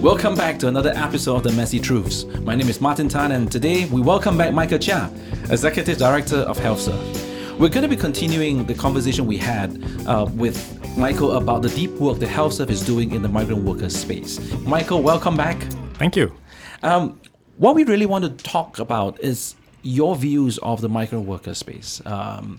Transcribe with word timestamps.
Welcome 0.00 0.34
back 0.34 0.58
to 0.60 0.68
another 0.68 0.94
episode 0.96 1.36
of 1.36 1.42
The 1.42 1.52
Messy 1.52 1.78
Truths. 1.78 2.24
My 2.40 2.54
name 2.54 2.70
is 2.70 2.80
Martin 2.80 3.06
Tan, 3.06 3.32
and 3.32 3.52
today 3.52 3.84
we 3.84 4.00
welcome 4.00 4.38
back 4.38 4.54
Michael 4.54 4.78
Cheah, 4.78 5.12
Executive 5.50 5.98
Director 5.98 6.36
of 6.36 6.56
HealthServe. 6.56 7.58
We're 7.58 7.68
going 7.68 7.82
to 7.82 7.88
be 7.88 7.96
continuing 7.96 8.64
the 8.64 8.72
conversation 8.72 9.26
we 9.26 9.36
had 9.36 9.84
uh, 10.06 10.26
with 10.32 10.56
Michael 10.96 11.32
about 11.32 11.60
the 11.60 11.68
deep 11.68 11.90
work 12.00 12.18
that 12.20 12.30
HealthServe 12.30 12.70
is 12.70 12.80
doing 12.80 13.12
in 13.12 13.20
the 13.20 13.28
migrant 13.28 13.62
workers 13.62 13.94
space. 13.94 14.40
Michael, 14.60 15.02
welcome 15.02 15.36
back. 15.36 15.60
Thank 15.98 16.16
you. 16.16 16.32
Um, 16.82 17.20
what 17.58 17.74
we 17.74 17.84
really 17.84 18.06
want 18.06 18.24
to 18.24 18.30
talk 18.42 18.78
about 18.78 19.20
is 19.20 19.54
your 19.82 20.16
views 20.16 20.56
of 20.62 20.80
the 20.80 20.88
migrant 20.88 21.26
worker 21.26 21.52
space. 21.52 22.00
Um, 22.06 22.58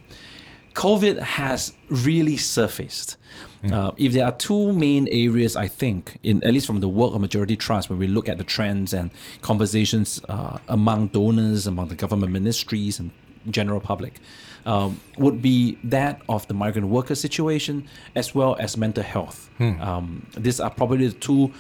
COVID 0.76 1.18
has 1.20 1.74
really 1.90 2.38
surfaced. 2.38 3.18
Uh, 3.64 3.92
if 3.98 4.14
there 4.14 4.26
are 4.26 4.32
two 4.32 4.74
main 4.74 5.08
areas, 5.10 5.56
I 5.56 5.68
think, 5.68 6.18
in 6.24 6.44
at 6.44 6.54
least 6.54 6.66
from 6.66 6.80
the 6.80 6.90
work 6.90 7.14
of 7.14 7.22
Majurity 7.22 7.56
Trust, 7.56 7.90
when 7.90 8.00
we 8.00 8.08
look 8.08 8.28
at 8.28 8.38
the 8.38 8.44
trends 8.44 8.94
and 8.94 9.12
conversations 9.42 10.20
uh, 10.30 10.58
among 10.68 11.10
donors, 11.10 11.68
among 11.68 11.90
the 11.90 11.96
government 11.96 12.32
ministries, 12.32 13.00
and 13.00 13.12
general 13.50 13.80
public, 13.80 14.20
um, 14.66 15.00
would 15.18 15.42
be 15.42 15.78
that 15.84 16.22
of 16.30 16.48
the 16.48 16.54
migrant 16.54 16.88
worker 16.88 17.16
situation 17.16 17.88
as 18.16 18.34
well 18.34 18.56
as 18.60 18.78
mental 18.78 19.04
health. 19.04 19.50
Hmm. 19.58 19.82
Um, 19.82 20.26
these 20.38 20.60
are 20.60 20.70
probably 20.70 21.08
the 21.08 21.14
two 21.14 21.52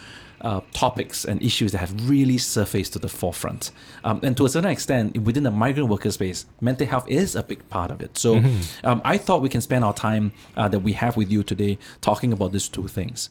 uh, 0.42 0.62
topics 0.74 1.26
and 1.26 1.42
issues 1.42 1.72
that 1.72 1.78
have 1.78 2.10
really 2.10 2.38
surfaced 2.38 2.94
to 2.94 3.00
the 3.00 3.08
forefront. 3.08 3.72
Um, 4.04 4.20
and 4.24 4.36
to 4.38 4.46
a 4.46 4.50
certain 4.50 4.72
extent, 4.72 5.18
within 5.20 5.44
the 5.44 5.52
migrant 5.52 5.90
worker 5.90 6.12
space, 6.12 6.46
mental 6.60 6.88
health 6.88 7.08
is 7.08 7.36
a 7.36 7.44
big 7.44 7.68
part 7.70 7.92
of 7.92 8.02
it. 8.02 8.18
So 8.18 8.36
mm-hmm. 8.36 8.88
um, 8.88 9.02
I 9.06 9.18
thought 9.18 9.42
we 9.42 9.50
can 9.50 9.62
spend 9.62 9.84
our 9.84 9.94
time 9.94 10.34
uh, 10.58 10.68
that 10.70 10.80
we 10.80 10.94
have 10.94 11.18
with 11.18 11.32
you 11.32 11.44
today 11.44 11.78
talking 12.02 12.34
about 12.34 12.52
these 12.52 12.68
two 12.68 12.88
things. 12.88 13.30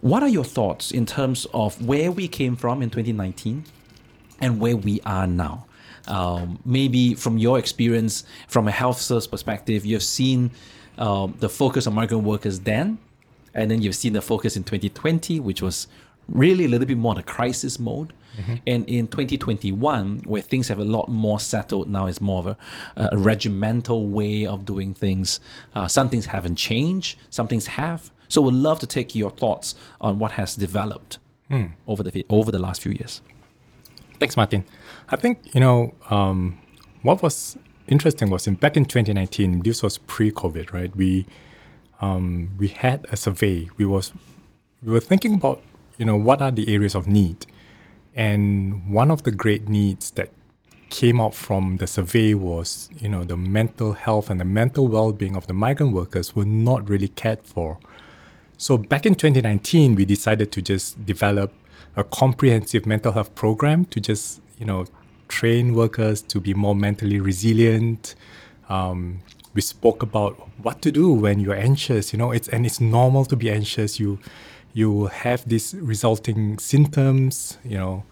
What 0.00 0.22
are 0.22 0.28
your 0.28 0.44
thoughts 0.44 0.90
in 0.90 1.06
terms 1.06 1.46
of 1.54 1.84
where 1.84 2.10
we 2.10 2.28
came 2.28 2.56
from 2.56 2.82
in 2.82 2.90
2019 2.90 3.64
and 4.40 4.60
where 4.60 4.76
we 4.76 5.00
are 5.02 5.26
now? 5.26 5.66
Um, 6.06 6.58
maybe 6.64 7.14
from 7.14 7.38
your 7.38 7.58
experience, 7.58 8.24
from 8.48 8.66
a 8.66 8.70
HealthServe 8.70 9.30
perspective, 9.30 9.84
you've 9.84 10.02
seen 10.02 10.50
um, 10.96 11.34
the 11.38 11.48
focus 11.48 11.86
on 11.86 11.94
migrant 11.94 12.24
workers 12.24 12.60
then, 12.60 12.98
and 13.54 13.70
then 13.70 13.82
you've 13.82 13.94
seen 13.94 14.14
the 14.14 14.22
focus 14.22 14.56
in 14.56 14.64
2020, 14.64 15.40
which 15.40 15.60
was 15.60 15.86
really 16.28 16.64
a 16.64 16.68
little 16.68 16.86
bit 16.86 16.98
more 16.98 17.14
the 17.14 17.22
crisis 17.22 17.78
mode. 17.78 18.12
Mm-hmm. 18.38 18.54
And 18.66 18.88
in 18.88 19.08
2021, 19.08 20.22
where 20.24 20.42
things 20.42 20.68
have 20.68 20.78
a 20.78 20.84
lot 20.84 21.08
more 21.08 21.40
settled 21.40 21.90
now, 21.90 22.06
it's 22.06 22.20
more 22.20 22.38
of 22.38 22.46
a, 22.46 22.56
a 22.96 23.18
regimental 23.18 24.06
way 24.06 24.46
of 24.46 24.64
doing 24.64 24.94
things. 24.94 25.40
Uh, 25.74 25.88
some 25.88 26.08
things 26.08 26.26
haven't 26.26 26.56
changed, 26.56 27.18
some 27.30 27.48
things 27.48 27.66
have. 27.66 28.10
So 28.28 28.42
we'd 28.42 28.54
love 28.54 28.78
to 28.80 28.86
take 28.86 29.14
your 29.14 29.30
thoughts 29.30 29.74
on 30.00 30.18
what 30.18 30.32
has 30.32 30.54
developed 30.54 31.18
mm. 31.50 31.72
over 31.86 32.02
the 32.02 32.24
over 32.28 32.52
the 32.52 32.58
last 32.58 32.82
few 32.82 32.92
years. 32.92 33.22
Thanks, 34.20 34.36
Martin. 34.36 34.64
I 35.08 35.16
think 35.16 35.54
you 35.54 35.60
know 35.60 35.94
um, 36.10 36.58
what 37.02 37.22
was 37.22 37.56
interesting 37.86 38.30
was 38.30 38.46
in 38.46 38.54
back 38.54 38.76
in 38.76 38.84
2019. 38.84 39.62
This 39.62 39.82
was 39.82 39.98
pre-COVID, 39.98 40.72
right? 40.72 40.94
We 40.94 41.26
um, 42.00 42.50
we 42.58 42.68
had 42.68 43.06
a 43.10 43.16
survey. 43.16 43.68
We 43.76 43.86
was 43.86 44.12
we 44.82 44.92
were 44.92 45.00
thinking 45.00 45.34
about 45.34 45.62
you 45.98 46.04
know, 46.04 46.16
what 46.16 46.40
are 46.40 46.50
the 46.50 46.72
areas 46.72 46.94
of 46.94 47.06
need? 47.06 47.46
And 48.14 48.90
one 48.90 49.10
of 49.10 49.24
the 49.24 49.30
great 49.30 49.68
needs 49.68 50.10
that 50.12 50.30
came 50.90 51.20
out 51.20 51.34
from 51.34 51.76
the 51.76 51.86
survey 51.86 52.34
was, 52.34 52.88
you 52.98 53.08
know, 53.08 53.24
the 53.24 53.36
mental 53.36 53.92
health 53.92 54.30
and 54.30 54.40
the 54.40 54.44
mental 54.44 54.88
well-being 54.88 55.36
of 55.36 55.46
the 55.46 55.52
migrant 55.52 55.92
workers 55.92 56.34
were 56.34 56.44
not 56.46 56.88
really 56.88 57.08
cared 57.08 57.42
for. 57.44 57.78
So 58.56 58.78
back 58.78 59.06
in 59.06 59.14
2019, 59.14 59.94
we 59.94 60.04
decided 60.04 60.50
to 60.52 60.62
just 60.62 61.04
develop 61.04 61.52
a 61.96 62.04
comprehensive 62.04 62.86
mental 62.86 63.12
health 63.12 63.34
program 63.34 63.84
to 63.86 64.00
just, 64.00 64.40
you 64.58 64.66
know, 64.66 64.86
train 65.28 65.74
workers 65.74 66.22
to 66.22 66.40
be 66.40 66.54
more 66.54 66.74
mentally 66.74 67.20
resilient. 67.20 68.14
Um, 68.68 69.20
we 69.54 69.60
spoke 69.60 70.02
about 70.02 70.34
what 70.62 70.82
to 70.82 70.90
do 70.90 71.12
when 71.12 71.38
you're 71.38 71.54
anxious. 71.54 72.12
You 72.12 72.18
know, 72.18 72.32
it's 72.32 72.48
and 72.48 72.66
it's 72.66 72.80
normal 72.80 73.24
to 73.26 73.36
be 73.36 73.50
anxious. 73.50 74.00
You 74.00 74.18
you 74.78 74.92
will 74.92 75.08
have 75.08 75.48
these 75.48 75.74
resulting 75.74 76.56
symptoms, 76.60 77.58
you 77.64 77.76
know, 77.76 78.04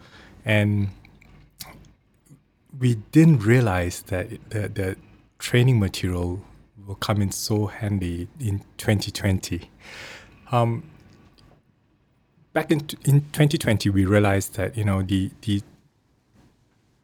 and 0.45 0.89
we 2.81 2.97
didn't 3.13 3.39
realize 3.39 4.03
that 4.03 4.31
the, 4.51 4.69
the 4.69 4.97
training 5.39 5.79
material 5.79 6.43
will 6.85 6.97
come 6.97 7.23
in 7.23 7.31
so 7.31 7.67
handy 7.67 8.27
in 8.41 8.59
2020. 8.79 9.71
Um, 10.51 10.83
back 12.53 12.73
in, 12.73 12.81
in 13.05 13.21
2020, 13.31 13.89
we 13.91 14.05
realized 14.05 14.57
that, 14.57 14.77
you 14.77 14.83
know, 14.83 15.03
the, 15.03 15.31
the, 15.43 15.63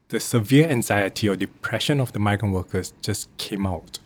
the 0.08 0.18
severe 0.18 0.68
anxiety 0.68 1.28
or 1.28 1.36
depression 1.36 2.00
of 2.00 2.10
the 2.12 2.18
migrant 2.18 2.52
workers 2.52 2.94
just 3.00 3.28
came 3.36 3.64
out. 3.64 4.00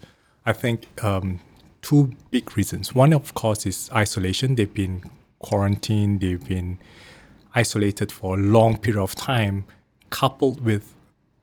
I 0.45 0.53
think 0.53 1.03
um, 1.03 1.41
two 1.81 2.13
big 2.31 2.59
reasons. 2.59 2.95
One, 2.95 3.15
of 3.15 3.33
course, 3.33 3.65
is 3.65 3.89
isolation. 3.95 4.57
They've 4.57 4.73
been 4.73 5.03
quarantined, 5.39 6.21
they've 6.21 6.47
been 6.47 6.79
isolated 7.55 8.13
for 8.13 8.39
a 8.39 8.41
long 8.41 8.77
period 8.77 9.03
of 9.03 9.15
time, 9.15 9.65
coupled 10.11 10.61
with 10.65 10.95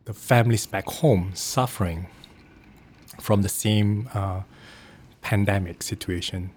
the 0.06 0.14
families 0.14 0.66
back 0.66 0.86
home 0.86 1.32
suffering 1.34 2.08
from 3.20 3.42
the 3.42 3.50
same 3.50 4.10
uh, 4.14 4.42
pandemic 5.22 5.82
situation. 5.82 6.52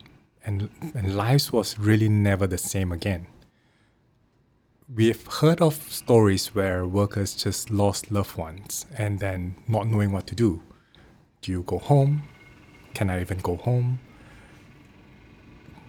And, 0.45 0.69
and 0.95 1.17
lives 1.17 1.53
was 1.53 1.79
really 1.79 2.09
never 2.09 2.47
the 2.47 2.59
same 2.59 2.93
again. 2.93 3.27
We've 4.95 5.27
heard 5.27 5.61
of 5.61 5.75
stories 5.91 6.55
where 6.55 6.87
workers 6.87 7.35
just 7.35 7.71
lost 7.71 8.13
loved 8.13 8.37
ones 8.37 8.87
and 8.97 9.19
then 9.19 9.57
not 9.67 9.89
knowing 9.89 10.13
what 10.13 10.29
to 10.29 10.37
do. 10.37 10.63
Do 11.43 11.51
you 11.51 11.63
go 11.63 11.79
home? 11.79 12.23
Can 12.95 13.11
I 13.11 13.21
even 13.21 13.39
go 13.39 13.57
home? 13.57 13.99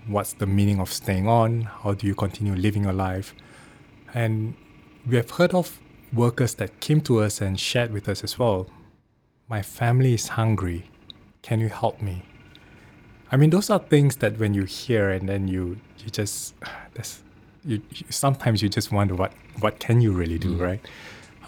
What's 0.07 0.33
the 0.33 0.47
meaning 0.47 0.79
of 0.79 0.91
staying 0.91 1.27
on? 1.27 1.61
How 1.61 1.93
do 1.93 2.07
you 2.07 2.15
continue 2.15 2.55
living 2.55 2.83
your 2.83 2.93
life? 2.93 3.33
And 4.13 4.55
we 5.05 5.17
have 5.17 5.31
heard 5.31 5.53
of 5.53 5.79
workers 6.13 6.55
that 6.55 6.79
came 6.79 7.01
to 7.01 7.19
us 7.19 7.41
and 7.41 7.59
shared 7.59 7.91
with 7.91 8.07
us 8.07 8.23
as 8.23 8.39
well. 8.39 8.67
My 9.47 9.61
family 9.61 10.13
is 10.13 10.29
hungry. 10.29 10.89
Can 11.41 11.59
you 11.59 11.69
help 11.69 12.01
me? 12.01 12.23
I 13.31 13.37
mean, 13.37 13.49
those 13.49 13.69
are 13.69 13.79
things 13.79 14.17
that 14.17 14.39
when 14.39 14.53
you 14.53 14.63
hear 14.63 15.09
and 15.09 15.27
then 15.27 15.47
you 15.47 15.79
you 15.99 16.09
just 16.09 16.55
that's 16.93 17.23
you, 17.65 17.81
sometimes 18.09 18.61
you 18.61 18.69
just 18.69 18.91
wonder 18.91 19.15
what 19.15 19.33
what 19.59 19.79
can 19.79 20.01
you 20.01 20.11
really 20.13 20.39
do, 20.39 20.55
mm. 20.55 20.61
right? 20.61 20.85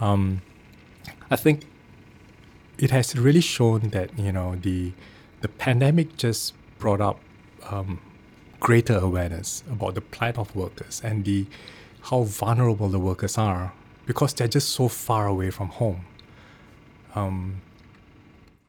Um, 0.02 0.42
I 1.32 1.36
think 1.36 1.66
it 2.78 2.92
has 2.92 3.16
really 3.16 3.42
shown 3.42 3.90
that 3.90 4.18
you 4.18 4.32
know 4.32 4.56
the 4.56 4.94
the 5.42 5.48
pandemic 5.48 6.18
just 6.18 6.54
brought 6.78 7.02
up 7.02 7.20
um, 7.70 8.00
greater 8.60 8.98
awareness 8.98 9.64
about 9.70 9.96
the 9.96 10.02
plight 10.02 10.38
of 10.38 10.56
workers 10.56 11.02
and 11.04 11.26
the 11.26 11.46
how 12.04 12.24
vulnerable 12.24 12.90
the 12.90 13.00
workers 13.00 13.38
are 13.38 13.74
because 14.06 14.34
they're 14.34 14.48
just 14.48 14.70
so 14.70 14.88
far 14.88 15.28
away 15.28 15.52
from 15.52 15.70
home. 15.70 16.06
Um, 17.16 17.62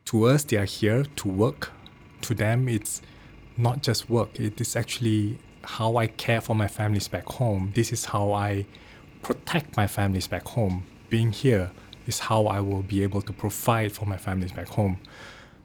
to 0.07 0.25
us, 0.25 0.45
they 0.45 0.57
are 0.57 0.65
here 0.65 1.05
to 1.05 1.29
work. 1.29 1.71
To 2.23 2.35
them, 2.35 2.69
it's 2.69 3.01
not 3.57 3.83
just 3.83 4.11
work. 4.11 4.39
It 4.39 4.61
is 4.61 4.77
actually 4.77 5.39
how 5.63 5.97
I 5.97 6.09
care 6.09 6.41
for 6.41 6.55
my 6.55 6.69
families 6.69 7.09
back 7.09 7.27
home. 7.27 7.73
This 7.75 7.93
is 7.93 8.07
how 8.07 8.33
I 8.33 8.67
protect 9.23 9.77
my 9.77 9.87
families 9.87 10.27
back 10.27 10.47
home. 10.49 10.85
Being 11.09 11.33
here 11.33 11.71
is 12.07 12.19
how 12.19 12.47
I 12.47 12.61
will 12.61 12.83
be 12.83 13.03
able 13.03 13.23
to 13.23 13.33
provide 13.33 13.93
for 13.93 14.07
my 14.07 14.17
families 14.17 14.53
back 14.53 14.69
home. 14.69 14.99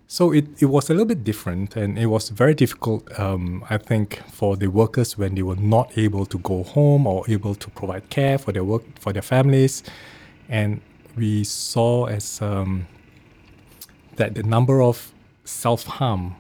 So 0.08 0.32
it, 0.32 0.62
it 0.62 0.66
was 0.66 0.90
a 0.90 0.94
little 0.94 1.08
bit 1.08 1.24
different 1.24 1.76
and 1.76 1.98
it 1.98 2.06
was 2.06 2.30
very 2.30 2.54
difficult, 2.54 3.20
um, 3.20 3.66
I 3.70 3.78
think, 3.78 4.22
for 4.32 4.56
the 4.56 4.68
workers 4.68 5.18
when 5.18 5.34
they 5.34 5.42
were 5.42 5.56
not 5.56 5.98
able 5.98 6.26
to 6.28 6.38
go 6.40 6.64
home 6.64 7.08
or 7.08 7.24
able 7.28 7.56
to 7.56 7.70
provide 7.72 8.10
care 8.10 8.38
for 8.38 8.52
their 8.52 8.64
work 8.64 8.84
for 9.00 9.14
their 9.14 9.24
families. 9.24 9.84
And 10.48 10.82
we 11.16 11.44
saw 11.44 12.06
as 12.06 12.42
um, 12.42 12.88
that 14.18 14.36
the 14.36 14.44
number 14.44 14.82
of 14.82 15.12
self-harm 15.44 16.36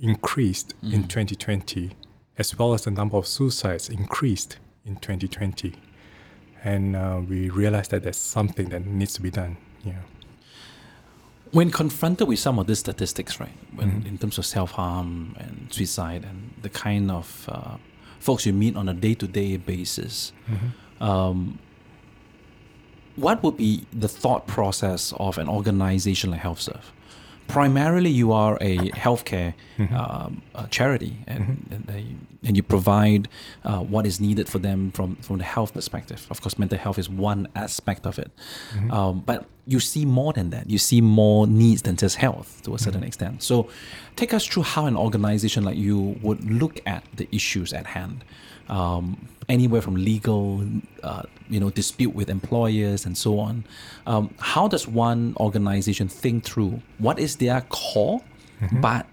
increased 0.00 0.74
mm. 0.82 0.92
in 0.92 1.02
2020, 1.06 1.92
as 2.38 2.58
well 2.58 2.74
as 2.74 2.84
the 2.84 2.90
number 2.90 3.16
of 3.16 3.26
suicides 3.26 3.88
increased 3.88 4.58
in 4.84 4.96
2020. 4.96 5.74
And 6.64 6.96
uh, 6.96 7.20
we 7.26 7.50
realized 7.50 7.92
that 7.92 8.02
there's 8.02 8.16
something 8.16 8.70
that 8.70 8.84
needs 8.84 9.12
to 9.14 9.22
be 9.22 9.30
done. 9.30 9.58
Yeah 9.84 10.02
when 11.52 11.70
confronted 11.70 12.28
with 12.28 12.38
some 12.38 12.58
of 12.58 12.66
these 12.66 12.78
statistics, 12.78 13.40
right, 13.40 13.56
when, 13.74 13.90
mm-hmm. 13.90 14.06
in 14.06 14.18
terms 14.18 14.38
of 14.38 14.46
self 14.46 14.72
harm 14.72 15.36
and 15.38 15.68
suicide 15.70 16.24
and 16.24 16.52
the 16.62 16.68
kind 16.68 17.10
of 17.10 17.48
uh, 17.50 17.76
folks 18.18 18.46
you 18.46 18.52
meet 18.52 18.76
on 18.76 18.88
a 18.88 18.94
day 18.94 19.14
to 19.14 19.26
day 19.26 19.56
basis, 19.56 20.32
mm-hmm. 20.48 21.02
um, 21.02 21.58
what 23.16 23.42
would 23.42 23.56
be 23.56 23.84
the 23.92 24.08
thought 24.08 24.46
process 24.46 25.12
of 25.18 25.38
an 25.38 25.48
organization 25.48 26.30
like 26.30 26.42
HealthServe? 26.42 26.84
primarily 27.50 28.10
you 28.10 28.32
are 28.32 28.56
a 28.60 28.76
healthcare 28.90 29.54
um, 29.92 30.42
a 30.54 30.66
charity, 30.68 31.16
and 31.26 31.66
and, 31.70 31.84
they, 31.86 32.06
and 32.42 32.56
you 32.56 32.62
provide 32.62 33.28
uh, 33.64 33.80
what 33.80 34.06
is 34.06 34.20
needed 34.20 34.48
for 34.48 34.58
them 34.58 34.90
from 34.92 35.16
from 35.16 35.38
the 35.38 35.44
health 35.44 35.74
perspective. 35.74 36.26
Of 36.30 36.40
course, 36.40 36.58
mental 36.58 36.78
health 36.78 36.98
is 36.98 37.08
one 37.08 37.48
aspect 37.54 38.06
of 38.06 38.18
it, 38.18 38.30
um, 38.90 39.20
but 39.20 39.46
you 39.66 39.78
see 39.78 40.04
more 40.04 40.32
than 40.32 40.50
that. 40.50 40.68
You 40.68 40.78
see 40.78 41.00
more 41.00 41.46
needs 41.46 41.82
than 41.82 41.96
just 41.96 42.16
health 42.16 42.62
to 42.64 42.74
a 42.74 42.78
certain 42.78 43.04
extent. 43.04 43.42
So, 43.42 43.68
take 44.16 44.32
us 44.34 44.44
through 44.46 44.64
how 44.64 44.86
an 44.86 44.96
organization 44.96 45.64
like 45.64 45.76
you 45.76 46.18
would 46.22 46.50
look 46.50 46.80
at 46.86 47.04
the 47.16 47.28
issues 47.30 47.72
at 47.72 47.86
hand. 47.86 48.24
Um, 48.68 49.28
anywhere 49.48 49.82
from 49.82 49.96
legal, 49.96 50.64
uh, 51.02 51.22
you 51.48 51.58
know, 51.58 51.70
dispute 51.70 52.14
with 52.14 52.30
employers 52.30 53.04
and 53.04 53.18
so 53.18 53.40
on. 53.40 53.64
Um, 54.06 54.32
how 54.38 54.68
does 54.68 54.86
one 54.86 55.34
organization 55.40 56.06
think 56.08 56.44
through 56.44 56.80
what 56.98 57.18
is 57.18 57.36
their 57.36 57.60
core, 57.62 58.20
but 58.80 59.06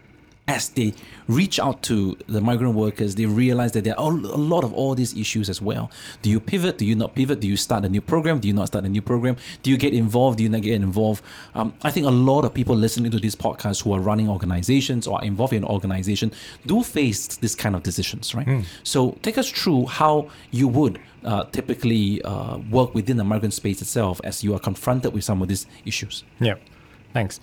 as 0.48 0.70
they 0.70 0.94
reach 1.28 1.60
out 1.60 1.82
to 1.84 2.18
the 2.28 2.40
migrant 2.40 2.74
workers, 2.74 3.16
they 3.16 3.26
realize 3.26 3.74
that 3.74 3.84
there 3.84 4.00
are 4.00 4.12
a 4.12 4.14
lot 4.14 4.64
of 4.64 4.74
all 4.74 4.96
these 4.96 5.16
issues 5.18 5.50
as 5.50 5.62
well. 5.62 5.92
Do 6.22 6.30
you 6.30 6.40
pivot? 6.40 6.78
Do 6.78 6.86
you 6.86 6.96
not 6.96 7.16
pivot? 7.16 7.42
Do 7.42 7.48
you 7.48 7.58
start 7.58 7.84
a 7.84 7.90
new 7.90 8.00
program? 8.00 8.40
Do 8.40 8.48
you 8.48 8.54
not 8.54 8.68
start 8.68 8.86
a 8.86 8.90
new 8.90 9.02
program? 9.02 9.36
Do 9.62 9.70
you 9.70 9.78
get 9.78 9.94
involved? 9.94 10.38
Do 10.38 10.44
you 10.44 10.50
not 10.50 10.62
get 10.62 10.76
involved? 10.76 11.22
Um, 11.54 11.74
I 11.84 11.92
think 11.92 12.08
a 12.08 12.12
lot 12.12 12.46
of 12.46 12.54
people 12.54 12.76
listening 12.76 13.12
to 13.12 13.20
this 13.20 13.36
podcast 13.36 13.84
who 13.84 13.94
are 13.94 14.00
running 14.00 14.30
organizations 14.30 15.06
or 15.06 15.20
are 15.20 15.26
involved 15.26 15.52
in 15.54 15.64
an 15.64 15.70
organization 15.70 16.32
do 16.66 16.82
face 16.82 17.28
this 17.38 17.54
kind 17.54 17.76
of 17.76 17.84
decisions, 17.84 18.34
right? 18.34 18.48
So 18.84 19.18
take 19.22 19.38
us 19.38 19.50
through 19.50 19.88
how 19.88 20.30
you 20.52 20.70
would 20.70 21.00
uh, 21.26 21.44
typically 21.46 22.22
uh, 22.22 22.58
work 22.72 22.96
within 22.96 23.18
the 23.18 23.24
migrant 23.26 23.54
space 23.54 23.82
itself 23.82 24.22
as 24.24 24.44
you 24.46 24.54
are 24.56 24.60
confronted 24.60 25.14
with 25.14 25.26
some 25.26 25.42
of 25.42 25.50
these 25.50 25.68
issues. 25.86 26.24
Yeah, 26.40 26.56
thanks. 27.14 27.42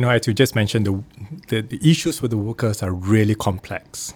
You 0.00 0.06
know, 0.06 0.12
as 0.12 0.26
you 0.26 0.32
just 0.32 0.54
mentioned, 0.54 0.86
the, 0.86 1.04
the, 1.48 1.60
the 1.60 1.90
issues 1.90 2.22
with 2.22 2.30
the 2.30 2.38
workers 2.38 2.82
are 2.82 2.90
really 2.90 3.34
complex. 3.34 4.14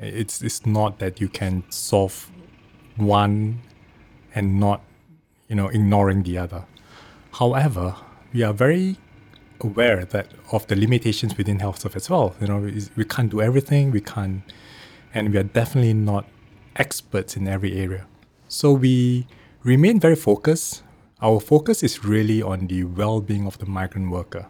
It's, 0.00 0.40
it's 0.40 0.64
not 0.64 1.00
that 1.00 1.20
you 1.20 1.28
can 1.28 1.64
solve 1.68 2.30
one 2.94 3.60
and 4.36 4.60
not, 4.60 4.82
you 5.48 5.56
know, 5.56 5.66
ignoring 5.66 6.22
the 6.22 6.38
other. 6.38 6.64
However, 7.32 7.96
we 8.32 8.44
are 8.44 8.52
very 8.52 8.98
aware 9.60 10.04
that 10.04 10.28
of 10.52 10.64
the 10.68 10.76
limitations 10.76 11.36
within 11.36 11.58
HealthServe 11.58 11.96
as 11.96 12.08
well. 12.08 12.36
You 12.40 12.46
know, 12.46 12.62
is- 12.62 12.92
we 12.94 13.04
can't 13.04 13.28
do 13.28 13.42
everything. 13.42 13.90
We 13.90 14.02
can't, 14.02 14.44
and 15.12 15.32
we 15.32 15.38
are 15.40 15.42
definitely 15.42 15.94
not 15.94 16.24
experts 16.76 17.36
in 17.36 17.48
every 17.48 17.72
area. 17.76 18.06
So 18.46 18.70
we 18.70 19.26
remain 19.64 19.98
very 19.98 20.14
focused. 20.14 20.84
Our 21.20 21.40
focus 21.40 21.82
is 21.82 22.04
really 22.04 22.42
on 22.42 22.68
the 22.68 22.84
well-being 22.84 23.44
of 23.44 23.58
the 23.58 23.66
migrant 23.66 24.12
worker. 24.12 24.46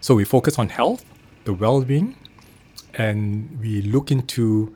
So 0.00 0.14
we 0.14 0.24
focus 0.24 0.58
on 0.58 0.68
health, 0.68 1.04
the 1.44 1.52
well-being, 1.52 2.16
and 2.94 3.58
we 3.60 3.82
look 3.82 4.10
into 4.10 4.74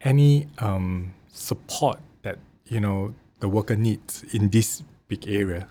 any 0.00 0.48
um, 0.58 1.14
support 1.32 1.98
that 2.22 2.38
you 2.66 2.80
know 2.80 3.14
the 3.40 3.48
worker 3.48 3.76
needs 3.76 4.24
in 4.32 4.50
this 4.50 4.82
big 5.08 5.28
area. 5.28 5.68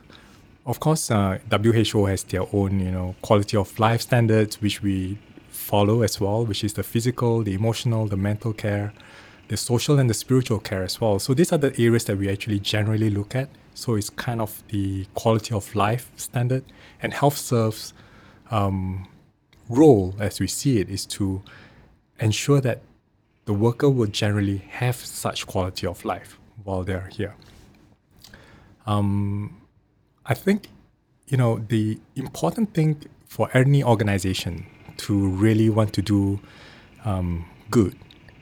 Of 0.66 0.80
course, 0.80 1.12
uh, 1.12 1.40
WHO 1.50 2.06
has 2.06 2.24
their 2.24 2.44
own 2.54 2.80
you 2.80 2.92
know 2.92 3.16
quality 3.22 3.58
of 3.58 3.78
life 3.80 4.02
standards 4.02 4.62
which 4.62 4.82
we 4.82 5.18
follow 5.50 6.02
as 6.02 6.20
well, 6.22 6.46
which 6.46 6.64
is 6.64 6.74
the 6.74 6.84
physical, 6.84 7.44
the 7.44 7.54
emotional, 7.54 8.08
the 8.08 8.18
mental 8.18 8.54
care, 8.54 8.94
the 9.48 9.58
social 9.58 10.00
and 10.00 10.10
the 10.10 10.14
spiritual 10.14 10.60
care 10.60 10.84
as 10.84 11.00
well. 11.02 11.20
So 11.20 11.34
these 11.34 11.52
are 11.52 11.58
the 11.58 11.74
areas 11.78 12.06
that 12.06 12.18
we 12.18 12.30
actually 12.30 12.60
generally 12.60 13.10
look 13.10 13.36
at. 13.36 13.50
So 13.74 13.96
it's 13.96 14.10
kind 14.10 14.42
of 14.42 14.64
the 14.70 15.06
quality 15.14 15.54
of 15.54 15.76
life 15.76 16.10
standard, 16.16 16.64
and 17.02 17.14
HealthServe's 17.14 17.94
um, 18.52 19.08
role 19.70 20.16
as 20.20 20.40
we 20.40 20.48
see 20.48 20.80
it 20.80 20.90
is 20.90 21.06
to 21.06 21.42
ensure 22.20 22.62
that 22.62 22.82
the 23.46 23.54
worker 23.54 23.90
will 23.90 24.08
generally 24.08 24.58
have 24.70 24.96
such 24.96 25.48
quality 25.48 25.88
of 25.88 26.04
life 26.04 26.38
while 26.64 26.84
they're 26.84 27.10
here. 27.12 27.36
Um, 28.86 29.62
I 30.26 30.34
think, 30.34 30.70
you 31.28 31.38
know, 31.38 31.60
the 31.68 32.00
important 32.16 32.74
thing 32.74 33.04
for 33.28 33.50
any 33.54 33.84
organization 33.84 34.66
to 34.98 35.30
really 35.30 35.70
want 35.70 35.94
to 35.94 36.02
do 36.02 36.40
um, 37.06 37.46
good 37.70 37.96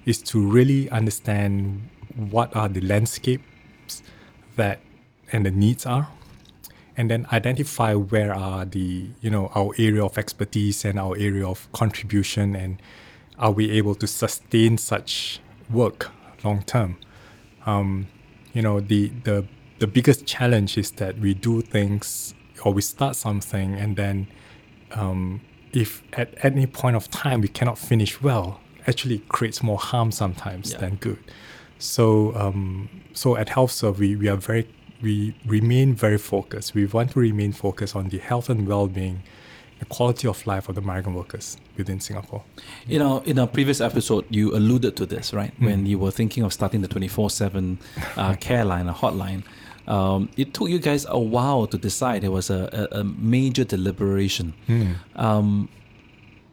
is 0.05 0.21
to 0.21 0.39
really 0.39 0.89
understand 0.89 1.89
what 2.15 2.55
are 2.55 2.69
the 2.69 2.81
landscapes 2.81 4.01
that 4.55 4.79
and 5.31 5.45
the 5.45 5.51
needs 5.51 5.85
are 5.85 6.07
and 6.97 7.09
then 7.09 7.25
identify 7.31 7.93
where 7.93 8.33
are 8.33 8.65
the 8.65 9.09
you 9.21 9.29
know 9.29 9.51
our 9.55 9.71
area 9.77 10.03
of 10.03 10.17
expertise 10.17 10.85
and 10.85 10.99
our 10.99 11.15
area 11.17 11.45
of 11.47 11.71
contribution 11.73 12.55
and 12.55 12.81
are 13.37 13.51
we 13.51 13.69
able 13.71 13.95
to 13.95 14.07
sustain 14.07 14.77
such 14.77 15.39
work 15.69 16.11
long 16.43 16.63
term 16.63 16.97
um, 17.65 18.07
you 18.53 18.61
know 18.61 18.79
the 18.79 19.09
the 19.23 19.45
the 19.79 19.87
biggest 19.87 20.25
challenge 20.25 20.77
is 20.77 20.91
that 20.91 21.17
we 21.19 21.33
do 21.33 21.61
things 21.61 22.33
or 22.63 22.71
we 22.73 22.81
start 22.81 23.15
something 23.15 23.75
and 23.75 23.97
then 23.97 24.27
um, 24.93 25.41
if 25.73 26.01
at 26.13 26.33
any 26.45 26.65
point 26.65 26.95
of 26.95 27.09
time 27.09 27.41
we 27.41 27.47
cannot 27.49 27.77
finish 27.77 28.21
well 28.21 28.61
actually 28.87 29.19
creates 29.27 29.61
more 29.61 29.77
harm 29.77 30.11
sometimes 30.11 30.71
Yeah. 30.71 30.77
than 30.77 30.95
good 30.95 31.19
so 31.77 32.33
um, 32.35 32.87
so 33.13 33.35
at 33.35 33.47
HealthServe 33.49 33.97
we, 33.97 34.15
we 34.15 34.29
are 34.29 34.37
very 34.37 34.65
we 35.01 35.35
remain 35.45 35.93
very 35.93 36.17
focused 36.17 36.73
we 36.73 36.85
want 36.85 37.11
to 37.11 37.19
remain 37.19 37.51
focused 37.51 37.95
on 37.95 38.09
the 38.09 38.17
health 38.17 38.49
and 38.49 38.67
well-being 38.67 39.21
the 39.79 39.85
quality 39.85 40.27
of 40.27 40.45
life 40.47 40.69
of 40.69 40.75
the 40.75 40.81
migrant 40.81 41.17
workers 41.17 41.57
within 41.77 41.99
Singapore 41.99 42.43
You 42.87 42.97
know, 42.99 43.19
in 43.25 43.37
our 43.39 43.47
previous 43.47 43.81
episode, 43.81 44.25
you 44.29 44.55
alluded 44.55 44.95
to 44.95 45.05
this, 45.05 45.33
right? 45.33 45.51
When 45.59 45.85
you 45.85 45.99
were 45.99 46.11
thinking 46.11 46.43
of 46.43 46.53
starting 46.53 46.81
the 46.81 46.87
24 46.87 47.29
7 47.29 47.77
uh, 48.15 48.35
care 48.35 48.63
line, 48.63 48.87
a 48.87 48.93
hotline. 48.93 49.43
Um, 49.87 50.29
it 50.37 50.53
took 50.53 50.69
you 50.69 50.79
guys 50.79 51.05
a 51.09 51.19
while 51.19 51.67
to 51.67 51.77
decide. 51.77 52.23
It 52.23 52.29
was 52.31 52.49
a, 52.49 52.87
a, 52.91 52.99
a 53.01 53.03
major 53.03 53.65
deliberation. 53.65 54.53
Um, 55.15 55.67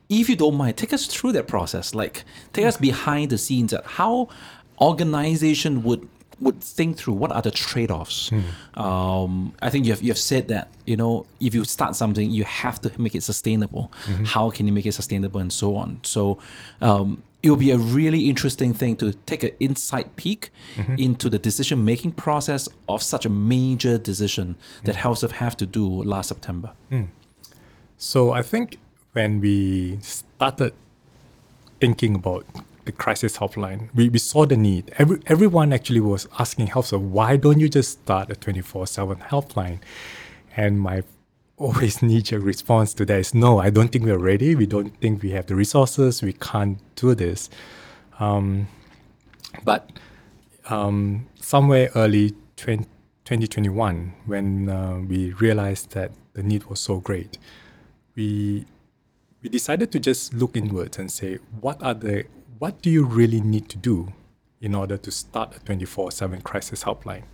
if 0.09 0.29
you 0.29 0.37
don't 0.37 0.57
mind, 0.57 0.77
take 0.77 0.93
us 0.93 1.07
through 1.07 1.33
that 1.33 1.47
process. 1.49 1.95
Like, 1.95 2.25
take 2.53 2.67
us 2.67 2.77
behind 2.77 3.31
the 3.31 3.39
scenes 3.39 3.73
at 3.73 3.87
how 3.87 4.29
organization 4.81 5.83
would 5.85 6.09
would 6.45 6.61
think 6.61 6.97
through 6.99 7.15
what 7.15 7.31
are 7.33 7.43
the 7.43 7.51
trade-offs. 7.51 8.31
Um, 8.75 9.55
I 9.63 9.69
think 9.71 9.87
you 9.87 9.93
have 9.93 10.03
you 10.03 10.11
have 10.15 10.19
said 10.33 10.49
that 10.49 10.69
you 10.87 10.97
know 10.97 11.27
if 11.41 11.55
you 11.55 11.65
start 11.65 11.97
something, 11.97 12.31
you 12.31 12.45
have 12.45 12.81
to 12.83 12.89
make 13.01 13.15
it 13.15 13.23
sustainable. 13.23 13.85
How 14.35 14.51
can 14.51 14.67
you 14.67 14.73
make 14.73 14.87
it 14.87 14.95
sustainable 15.03 15.41
and 15.41 15.53
so 15.53 15.77
on. 15.77 15.89
So 16.03 16.39
um, 16.81 17.23
it 17.43 17.51
will 17.51 17.57
be 17.69 17.73
a 17.73 17.79
really 17.79 18.29
interesting 18.29 18.73
thing 18.75 18.97
to 18.97 19.13
take 19.27 19.43
an 19.43 19.51
inside 19.61 20.15
peek 20.17 20.51
into 20.99 21.29
the 21.29 21.39
decision 21.39 21.85
making 21.85 22.13
process 22.13 22.69
of 22.89 23.03
such 23.03 23.25
a 23.27 23.29
major 23.29 23.99
decision 23.99 24.57
that 24.85 24.97
Health 24.97 25.23
have 25.31 25.57
to 25.57 25.67
do 25.67 25.87
last 26.05 26.29
September. 26.29 26.71
So 27.99 28.33
I 28.33 28.43
think 28.43 28.79
when 29.13 29.41
we 29.41 29.99
started 30.03 30.73
thinking 31.81 32.15
about 32.15 32.45
the 32.85 32.93
crisis 32.93 33.39
helpline, 33.39 33.89
we, 33.95 34.09
we 34.09 34.19
saw 34.19 34.47
the 34.47 34.57
need. 34.57 34.93
Every, 34.99 35.21
everyone 35.27 35.73
actually 35.73 36.01
was 36.01 36.29
asking 36.39 36.69
help. 36.69 36.87
So 36.87 36.99
why 36.99 37.37
don't 37.37 37.61
you 37.61 37.69
just 37.69 38.03
start 38.03 38.31
a 38.31 38.35
24-7 38.35 39.29
helpline? 39.29 39.79
And 40.57 40.81
my 40.81 41.03
always 41.57 42.03
knee-jerk 42.03 42.43
response 42.43 42.95
to 42.95 43.05
that 43.07 43.19
is 43.19 43.35
no, 43.35 43.59
I 43.59 43.71
don't 43.71 43.89
think 43.89 44.05
we're 44.05 44.19
ready. 44.19 44.55
We 44.55 44.67
don't 44.67 44.97
think 45.01 45.23
we 45.23 45.31
have 45.31 45.47
the 45.47 45.55
resources. 45.55 46.23
We 46.23 46.33
can't 46.33 46.79
do 46.97 47.15
this. 47.15 47.49
Um, 48.19 48.69
but 49.65 49.91
um, 50.69 51.29
somewhere 51.41 51.91
early 51.95 52.35
20, 52.57 52.85
2021, 53.25 54.15
when 54.27 54.69
uh, 54.69 55.01
we 55.07 55.33
realized 55.35 55.93
that 55.93 56.13
the 56.35 56.43
need 56.43 56.65
was 56.65 56.81
so 56.81 56.99
great, 56.99 57.39
we 58.15 58.67
we 59.43 59.49
decided 59.49 59.91
to 59.91 59.99
just 59.99 60.33
look 60.35 60.57
inwards 60.57 60.99
and 60.99 61.11
say, 61.11 61.39
what 61.61 61.83
are 61.83 61.95
the 61.95 62.25
what 62.63 62.81
do 62.81 62.89
you 62.89 63.05
really 63.05 63.41
need 63.41 63.69
to 63.69 63.77
do 63.77 64.13
in 64.61 64.73
order 64.73 64.97
to 64.97 65.11
start 65.11 65.57
a 65.57 65.59
24/7 65.59 66.45
crisis 66.45 66.85
helpline? 66.85 67.25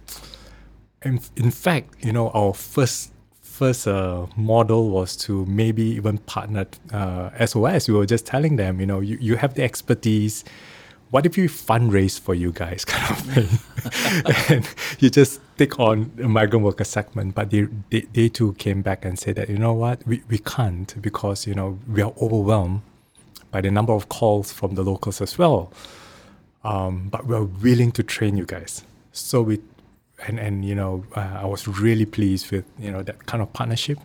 And 1.02 1.20
in 1.36 1.50
fact, 1.50 2.02
you 2.02 2.14
know, 2.14 2.30
our 2.30 2.54
first 2.54 3.12
first 3.42 3.86
uh, 3.86 4.26
model 4.36 4.88
was 4.88 5.16
to 5.16 5.44
maybe 5.44 5.82
even 5.82 6.16
partner 6.16 6.64
uh, 6.90 7.28
SOS. 7.44 7.88
We 7.88 7.94
were 7.94 8.06
just 8.06 8.24
telling 8.24 8.56
them, 8.56 8.80
you 8.80 8.86
know, 8.86 9.00
you, 9.00 9.18
you 9.20 9.36
have 9.36 9.52
the 9.52 9.64
expertise. 9.64 10.44
What 11.10 11.26
if 11.26 11.36
we 11.36 11.46
fundraise 11.46 12.18
for 12.18 12.34
you 12.34 12.50
guys, 12.50 12.84
kind 12.92 13.10
of 13.10 13.18
thing? 13.28 13.48
and 14.56 14.74
you 14.98 15.10
just 15.10 15.42
take 15.58 15.78
on 15.78 16.10
a 16.22 16.28
migrant 16.28 16.64
worker 16.64 16.84
segment. 16.84 17.34
But 17.34 17.50
they, 17.50 17.68
they, 17.90 18.06
they 18.14 18.28
too 18.30 18.54
came 18.54 18.80
back 18.80 19.04
and 19.04 19.18
said 19.18 19.36
that, 19.36 19.50
you 19.50 19.58
know 19.58 19.74
what, 19.74 20.06
we, 20.06 20.22
we 20.30 20.38
can't 20.38 20.94
because, 21.02 21.46
you 21.46 21.54
know, 21.54 21.78
we 21.86 22.00
are 22.00 22.14
overwhelmed 22.18 22.80
by 23.50 23.60
the 23.60 23.70
number 23.70 23.92
of 23.92 24.08
calls 24.08 24.52
from 24.52 24.74
the 24.74 24.82
locals 24.82 25.20
as 25.20 25.38
well. 25.38 25.72
Um, 26.64 27.08
but 27.08 27.26
we're 27.26 27.44
willing 27.44 27.92
to 27.92 28.02
train 28.02 28.36
you 28.36 28.44
guys. 28.44 28.84
So 29.12 29.42
we, 29.42 29.60
and, 30.26 30.38
and 30.38 30.64
you 30.64 30.74
know, 30.74 31.04
uh, 31.16 31.40
I 31.42 31.46
was 31.46 31.66
really 31.66 32.04
pleased 32.06 32.50
with, 32.50 32.64
you 32.78 32.90
know, 32.90 33.02
that 33.02 33.26
kind 33.26 33.42
of 33.42 33.52
partnership. 33.52 33.98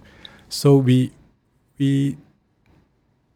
So 0.49 0.77
we, 0.77 1.11
we 1.77 2.17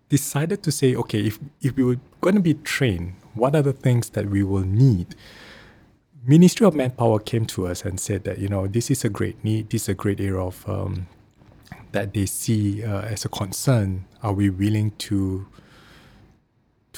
decided 0.10 0.64
to 0.64 0.72
say, 0.72 0.96
okay, 0.96 1.22
if, 1.22 1.40
if 1.62 1.76
we 1.76 1.84
were 1.84 2.00
going 2.22 2.36
to 2.36 2.42
be 2.42 2.54
trained, 2.54 3.16
what 3.34 3.56
are 3.56 3.62
the 3.62 3.74
things 3.74 4.10
that 4.12 4.28
we 4.28 4.44
will 4.44 4.66
need? 4.66 5.16
Ministry 6.26 6.68
of 6.68 6.76
Manpower 6.76 7.20
came 7.20 7.46
to 7.48 7.68
us 7.68 7.86
and 7.86 8.00
said 8.00 8.24
that, 8.26 8.38
you 8.38 8.50
know, 8.50 8.68
this 8.68 8.92
is 8.92 9.06
a 9.06 9.10
great 9.10 9.44
need, 9.44 9.70
this 9.70 9.84
is 9.84 9.90
a 9.90 9.94
great 9.94 10.20
area 10.20 10.40
of 10.40 10.68
um, 10.70 11.08
that 11.92 12.14
they 12.14 12.26
see 12.26 12.84
uh, 12.84 13.02
as 13.02 13.26
a 13.26 13.30
concern. 13.30 14.06
Are 14.22 14.34
we 14.34 14.50
willing 14.50 14.92
to 14.98 15.48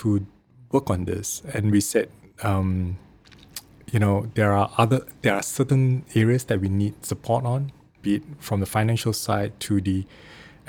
to 0.01 0.25
work 0.71 0.89
on 0.89 1.05
this? 1.05 1.41
And 1.53 1.71
we 1.71 1.81
said, 1.81 2.09
um, 2.43 2.97
you 3.91 3.99
know, 3.99 4.29
there 4.35 4.53
are 4.53 4.71
other 4.77 5.05
there 5.21 5.35
are 5.35 5.43
certain 5.43 6.05
areas 6.15 6.45
that 6.45 6.61
we 6.61 6.69
need 6.69 7.05
support 7.05 7.45
on, 7.45 7.71
be 8.01 8.15
it 8.15 8.23
from 8.39 8.59
the 8.59 8.65
financial 8.65 9.13
side 9.13 9.59
to 9.61 9.81
the 9.81 10.05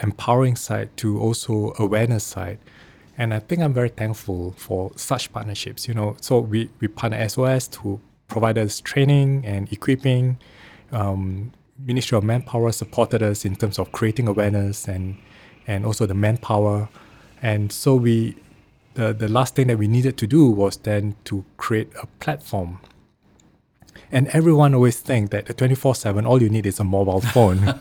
empowering 0.03 0.57
side 0.57 0.97
to 0.97 1.21
also 1.21 1.75
awareness 1.79 2.25
side. 2.25 2.59
And 3.19 3.35
I 3.35 3.39
think 3.39 3.61
I'm 3.61 3.75
very 3.75 3.91
thankful 3.91 4.53
for 4.57 4.93
such 4.97 5.33
partnerships. 5.33 5.87
You 5.87 5.95
know, 5.95 6.17
so 6.21 6.39
we, 6.39 6.71
we 6.81 6.89
partner 6.89 7.29
SOS 7.29 7.69
to 7.69 8.01
provide 8.29 8.57
us 8.57 8.81
training 8.81 9.45
and 9.45 9.71
equipping. 9.73 10.39
Um, 10.93 11.53
Ministry 11.79 12.17
of 12.17 12.25
Manpower 12.25 12.73
supported 12.73 13.23
us 13.23 13.45
in 13.45 13.57
terms 13.57 13.79
of 13.79 13.93
creating 13.93 14.29
awareness 14.29 14.89
and 14.89 15.17
and 15.67 15.85
also 15.85 16.07
the 16.07 16.15
manpower. 16.15 16.89
And 17.43 17.71
so 17.71 17.95
we 17.95 18.37
the, 18.95 19.13
the 19.13 19.29
last 19.29 19.55
thing 19.55 19.69
that 19.69 19.79
we 19.79 19.89
needed 19.89 20.17
to 20.19 20.27
do 20.27 20.51
was 20.51 20.77
then 20.79 21.17
to 21.25 21.45
create 21.57 21.91
a 22.03 22.07
platform 22.19 22.81
and 24.13 24.29
everyone 24.29 24.75
always 24.75 24.99
think 24.99 25.31
that 25.31 25.57
24 25.57 25.95
7, 25.95 26.27
all 26.27 26.43
you 26.43 26.49
need 26.49 26.67
is 26.67 26.81
a 26.81 26.85
mobile 26.85 27.21
phone. 27.21 27.59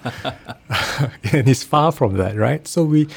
and 1.34 1.48
it's 1.48 1.64
far 1.64 1.92
from 1.92 2.18
that, 2.18 2.36
right? 2.36 2.68
So 2.68 2.84
we, 2.84 3.08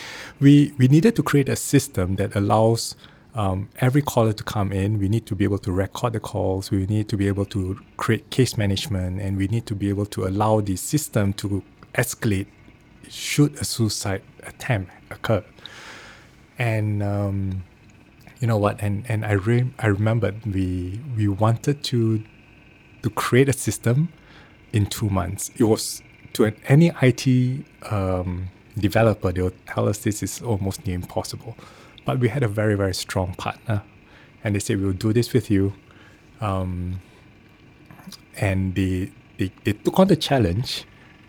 we, 0.40 0.72
we 0.78 0.88
needed 0.88 1.16
to 1.16 1.22
create 1.22 1.48
a 1.48 1.56
system 1.56 2.16
that 2.16 2.34
allows 2.34 2.96
um, 3.34 3.68
every 3.80 4.02
caller 4.02 4.32
to 4.32 4.44
come 4.44 4.72
in. 4.72 4.98
We 4.98 5.08
need 5.08 5.26
to 5.26 5.34
be 5.34 5.44
able 5.44 5.58
to 5.58 5.72
record 5.72 6.14
the 6.14 6.20
calls. 6.20 6.70
We 6.70 6.86
need 6.86 7.08
to 7.10 7.16
be 7.16 7.28
able 7.28 7.44
to 7.46 7.78
create 7.98 8.30
case 8.30 8.56
management. 8.56 9.20
And 9.20 9.36
we 9.36 9.46
need 9.48 9.66
to 9.66 9.74
be 9.74 9.90
able 9.90 10.06
to 10.06 10.26
allow 10.26 10.60
the 10.60 10.76
system 10.76 11.32
to 11.34 11.62
escalate 11.94 12.46
should 13.08 13.54
a 13.56 13.64
suicide 13.64 14.22
attempt 14.44 14.90
occur. 15.10 15.44
And, 16.58 17.02
um, 17.02 17.64
you 18.42 18.48
know 18.48 18.58
what? 18.58 18.82
And 18.82 19.06
and 19.08 19.24
I 19.24 19.32
re- 19.32 19.72
I 19.78 19.86
remembered 19.86 20.44
we 20.44 21.00
we 21.16 21.28
wanted 21.28 21.82
to 21.84 22.22
to 23.02 23.10
create 23.10 23.48
a 23.48 23.52
system 23.54 24.12
in 24.72 24.86
two 24.86 25.08
months. 25.08 25.50
It 25.56 25.64
was 25.64 26.02
to 26.34 26.44
an, 26.44 26.56
any 26.66 26.92
IT 27.00 27.64
um, 27.90 28.48
developer, 28.78 29.32
they'll 29.32 29.52
tell 29.66 29.88
us 29.88 29.98
this 29.98 30.22
is 30.22 30.42
almost 30.42 30.86
near 30.86 30.96
impossible. 30.96 31.56
But 32.04 32.18
we 32.18 32.28
had 32.28 32.42
a 32.42 32.48
very, 32.48 32.74
very 32.74 32.94
strong 32.94 33.34
partner, 33.34 33.82
and 34.42 34.54
they 34.54 34.58
said, 34.58 34.80
We'll 34.80 34.92
do 34.92 35.12
this 35.12 35.32
with 35.32 35.50
you. 35.50 35.74
Um, 36.40 37.00
and 38.36 38.74
they, 38.74 39.12
they, 39.38 39.52
they 39.64 39.72
took 39.72 39.98
on 40.00 40.08
the 40.08 40.16
challenge 40.16 40.84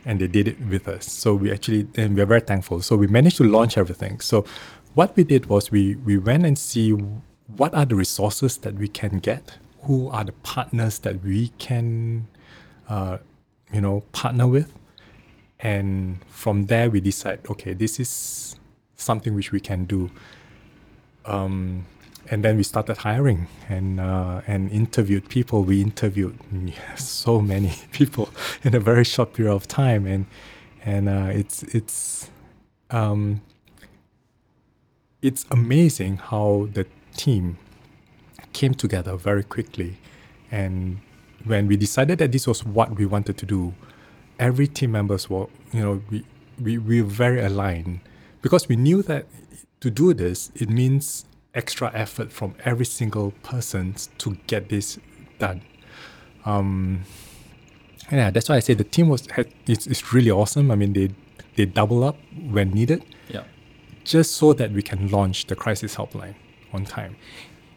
and 0.05 0.19
they 0.19 0.27
did 0.27 0.47
it 0.47 0.59
with 0.67 0.87
us. 0.87 1.05
So 1.11 1.35
we 1.35 1.51
actually, 1.51 1.87
and 1.95 2.15
we're 2.15 2.25
very 2.25 2.41
thankful. 2.41 2.81
So 2.81 2.95
we 2.95 3.07
managed 3.07 3.37
to 3.37 3.43
launch 3.43 3.77
everything. 3.77 4.19
So 4.19 4.45
what 4.93 5.15
we 5.15 5.23
did 5.23 5.47
was 5.47 5.71
we, 5.71 5.95
we 5.95 6.17
went 6.17 6.45
and 6.45 6.57
see 6.57 6.91
what 6.91 7.73
are 7.73 7.85
the 7.85 7.95
resources 7.95 8.57
that 8.57 8.75
we 8.75 8.87
can 8.87 9.19
get 9.19 9.57
who 9.83 10.09
are 10.09 10.23
the 10.23 10.31
partners 10.31 10.99
that 10.99 11.23
we 11.23 11.49
can, 11.57 12.27
uh, 12.87 13.17
you 13.71 13.81
know, 13.81 14.01
partner 14.11 14.47
with. 14.47 14.73
And 15.59 16.19
from 16.27 16.65
there, 16.65 16.89
we 16.89 16.99
decide, 17.01 17.39
okay, 17.49 17.73
this 17.73 17.99
is 17.99 18.55
something 18.95 19.35
which 19.35 19.51
we 19.51 19.59
can 19.59 19.85
do. 19.85 20.09
Um, 21.25 21.85
and 22.29 22.43
then 22.43 22.55
we 22.55 22.63
started 22.63 22.97
hiring 22.97 23.47
and 23.67 23.99
uh, 23.99 24.41
and 24.47 24.71
interviewed 24.71 25.27
people. 25.27 25.63
We 25.63 25.81
interviewed 25.81 26.37
so 26.95 27.41
many 27.41 27.73
people 27.91 28.29
in 28.63 28.75
a 28.75 28.79
very 28.79 29.03
short 29.03 29.33
period 29.33 29.53
of 29.53 29.67
time, 29.67 30.05
and 30.05 30.25
and 30.85 31.09
uh, 31.09 31.29
it's 31.31 31.63
it's 31.63 32.29
um, 32.89 33.41
it's 35.23 35.45
amazing 35.49 36.17
how 36.17 36.67
the 36.73 36.85
team 37.15 37.57
came 38.51 38.73
together 38.73 39.15
very 39.15 39.43
quickly. 39.43 39.97
And 40.51 40.99
when 41.45 41.65
we 41.67 41.77
decided 41.77 42.19
that 42.19 42.31
this 42.31 42.45
was 42.45 42.63
what 42.63 42.97
we 42.97 43.05
wanted 43.05 43.37
to 43.37 43.45
do, 43.45 43.73
every 44.37 44.67
team 44.67 44.91
members 44.91 45.29
were, 45.29 45.47
you 45.71 45.79
know, 45.79 46.01
we, 46.11 46.25
we, 46.61 46.77
we 46.77 47.01
were 47.01 47.07
very 47.07 47.41
aligned 47.41 48.01
because 48.41 48.67
we 48.67 48.75
knew 48.75 49.01
that 49.03 49.25
to 49.79 49.89
do 49.89 50.13
this, 50.13 50.51
it 50.55 50.69
means 50.69 51.25
extra 51.55 51.89
effort 51.93 52.31
from 52.31 52.53
every 52.65 52.85
single 52.85 53.31
person 53.43 53.95
to 54.17 54.37
get 54.47 54.69
this 54.69 54.99
done. 55.39 55.61
Um, 56.45 57.03
yeah, 58.11 58.29
that's 58.29 58.49
why 58.49 58.57
I 58.57 58.59
say 58.59 58.73
the 58.73 58.83
team 58.83 59.07
was 59.07 59.27
it's, 59.65 59.87
it's 59.87 60.13
really 60.13 60.31
awesome. 60.31 60.69
I 60.71 60.75
mean, 60.75 60.91
they 60.91 61.09
they 61.55 61.65
double 61.65 62.03
up 62.03 62.17
when 62.49 62.71
needed. 62.71 63.03
Yeah. 64.03 64.11
Just 64.11 64.35
so 64.35 64.53
that 64.53 64.71
we 64.71 64.81
can 64.81 65.09
launch 65.09 65.47
the 65.47 65.55
crisis 65.55 65.95
helpline 65.95 66.35
on 66.71 66.85
time 66.85 67.15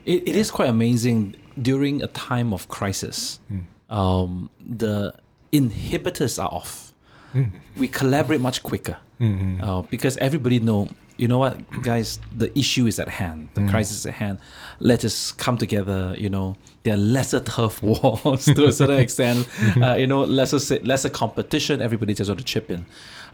it, 0.07 0.29
it 0.29 0.37
is 0.37 0.51
quite 0.51 0.69
amazing 0.69 1.37
during 1.61 2.03
a 2.03 2.07
time 2.07 2.55
of 2.55 2.69
crisis. 2.69 3.41
Mm. 3.53 3.95
Um, 3.95 4.51
the 4.65 5.15
inhibitors 5.53 6.43
are 6.43 6.49
off. 6.49 6.95
Mm. 7.35 7.51
We 7.77 7.89
collaborate 7.89 8.41
much 8.41 8.63
quicker 8.63 8.97
mm-hmm. 9.21 9.63
uh, 9.63 9.83
because 9.83 10.17
everybody 10.19 10.61
know. 10.61 10.89
You 11.19 11.29
know 11.29 11.39
what, 11.39 11.59
guys? 11.81 12.21
The 12.37 12.57
issue 12.59 12.87
is 12.87 13.01
at 13.01 13.09
hand. 13.09 13.49
The 13.55 13.63
mm. 13.63 13.71
crisis 13.71 14.01
is 14.01 14.05
at 14.07 14.13
hand. 14.13 14.39
Let 14.81 15.03
us 15.03 15.33
come 15.33 15.57
together. 15.57 16.15
You 16.19 16.29
know, 16.29 16.57
there 16.83 16.93
are 16.93 16.99
lesser 16.99 17.41
turf 17.41 17.83
wars 17.83 18.45
to 18.45 18.67
a 18.67 18.73
certain 18.73 18.99
extent. 18.99 19.49
Uh, 19.83 19.95
you 19.95 20.07
know, 20.07 20.25
lesser 20.25 20.79
lesser 20.85 21.09
competition. 21.09 21.81
Everybody 21.81 22.13
just 22.13 22.29
want 22.29 22.41
to 22.41 22.45
chip 22.45 22.71
in. 22.71 22.85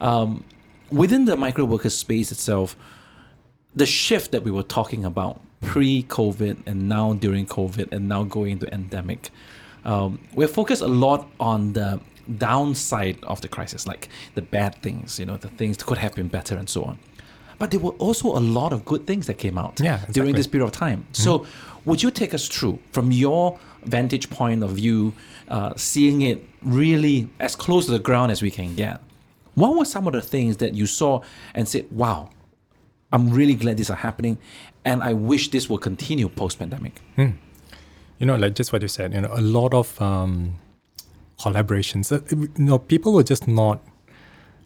Um, 0.00 0.44
within 0.92 1.25
the 1.25 1.37
micro 1.37 1.64
worker 1.64 1.90
space 1.90 2.30
itself, 2.30 2.76
the 3.75 3.87
shift 3.87 4.32
that 4.32 4.42
we 4.42 4.50
were 4.50 4.62
talking 4.62 5.04
about 5.04 5.40
pre-COVID 5.62 6.66
and 6.66 6.88
now 6.88 7.14
during 7.14 7.46
COVID 7.46 7.92
and 7.92 8.08
now 8.08 8.25
going 8.25 8.52
into 8.52 8.72
endemic. 8.72 9.30
Um, 9.84 10.20
we're 10.34 10.49
focused 10.49 10.82
a 10.82 10.88
lot 10.88 11.28
on 11.40 11.72
the 11.72 12.00
downside 12.38 13.18
of 13.25 13.40
the 13.40 13.49
crisis, 13.49 13.87
like 13.87 14.08
the 14.34 14.42
bad 14.42 14.80
things, 14.82 15.18
you 15.18 15.26
know, 15.26 15.37
the 15.37 15.49
things 15.49 15.76
that 15.78 15.87
could 15.87 15.99
have 15.99 16.14
been 16.14 16.28
better 16.28 16.56
and 16.56 16.68
so 16.68 16.84
on. 16.84 16.99
But 17.58 17.70
there 17.70 17.80
were 17.80 17.92
also 17.92 18.37
a 18.37 18.40
lot 18.40 18.72
of 18.72 18.84
good 18.84 19.06
things 19.06 19.26
that 19.28 19.38
came 19.38 19.56
out 19.56 19.80
yeah, 19.80 19.94
exactly. 19.94 20.12
during 20.14 20.34
this 20.34 20.46
period 20.46 20.66
of 20.66 20.72
time. 20.72 21.00
Mm-hmm. 21.00 21.22
So, 21.22 21.46
would 21.84 22.02
you 22.02 22.11
take 22.11 22.32
us 22.34 22.49
through 22.49 22.78
from 22.92 23.11
your 23.11 23.58
vantage 23.84 24.30
point 24.30 24.62
of 24.62 24.70
view, 24.70 25.12
uh, 25.49 25.72
seeing 25.76 26.22
it 26.22 26.44
really 26.62 27.28
as 27.40 27.56
close 27.56 27.87
to 27.87 27.92
the 27.92 27.99
ground 27.99 28.32
as 28.32 28.42
we 28.42 28.50
can 28.50 28.75
get? 28.75 29.00
What 29.54 29.76
were 29.76 29.85
some 29.85 30.06
of 30.06 30.12
the 30.12 30.23
things 30.23 30.59
that 30.59 30.75
you 30.75 30.87
saw 30.87 31.23
and 31.54 31.68
said, 31.68 31.87
wow, 31.90 32.30
I'm 33.12 33.30
really 33.30 33.54
glad 33.54 33.76
these 33.76 33.90
are 33.90 33.97
happening, 33.97 34.38
and 34.85 35.02
I 35.02 35.12
wish 35.12 35.50
this 35.50 35.68
will 35.68 35.78
continue 35.78 36.28
post 36.28 36.59
pandemic. 36.59 37.00
Hmm. 37.16 37.30
You 38.18 38.26
know, 38.26 38.37
like 38.37 38.54
just 38.54 38.73
what 38.73 38.82
you 38.82 38.88
said, 38.88 39.12
you 39.12 39.21
know, 39.21 39.32
a 39.32 39.40
lot 39.40 39.75
of 39.75 40.00
um, 40.00 40.59
collaborations. 41.38 42.11
Uh, 42.12 42.21
you 42.30 42.64
know, 42.64 42.78
people 42.78 43.12
were 43.12 43.25
just 43.25 43.47
not, 43.47 43.80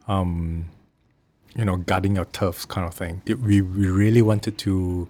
um, 0.07 0.67
you 1.57 1.65
know, 1.65 1.77
guarding 1.77 2.17
your 2.17 2.27
turfs 2.27 2.65
kind 2.65 2.87
of 2.87 2.95
thing. 2.95 3.23
We 3.27 3.63
we 3.63 3.89
really 3.89 4.23
wanted 4.23 4.59
to 4.59 5.09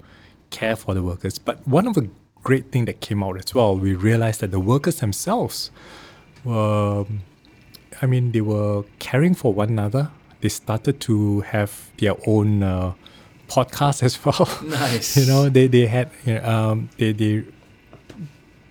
care 0.50 0.76
for 0.76 0.94
the 0.94 1.02
workers, 1.02 1.38
but 1.38 1.66
one 1.66 1.86
of 1.86 1.94
the 1.94 2.08
great 2.46 2.70
thing 2.70 2.84
that 2.84 3.00
came 3.00 3.24
out 3.24 3.36
as 3.36 3.52
well, 3.52 3.76
we 3.76 3.92
realized 3.94 4.40
that 4.40 4.52
the 4.52 4.60
workers 4.60 5.00
themselves 5.00 5.72
were, 6.44 7.04
I 8.02 8.06
mean, 8.06 8.32
they 8.32 8.40
were 8.40 8.84
caring 8.98 9.34
for 9.34 9.52
one 9.52 9.70
another. 9.70 10.10
They 10.40 10.48
started 10.48 11.00
to 11.02 11.40
have 11.40 11.90
their 11.98 12.14
own. 12.26 12.62
Uh, 12.62 12.94
podcast 13.48 14.02
as 14.08 14.22
well. 14.24 14.48
Nice. 14.64 15.16
you 15.16 15.26
know, 15.26 15.48
they 15.48 15.66
they 15.66 15.86
had 15.86 16.10
you 16.24 16.34
know, 16.34 16.44
um 16.44 16.90
they 16.98 17.12
they 17.12 17.44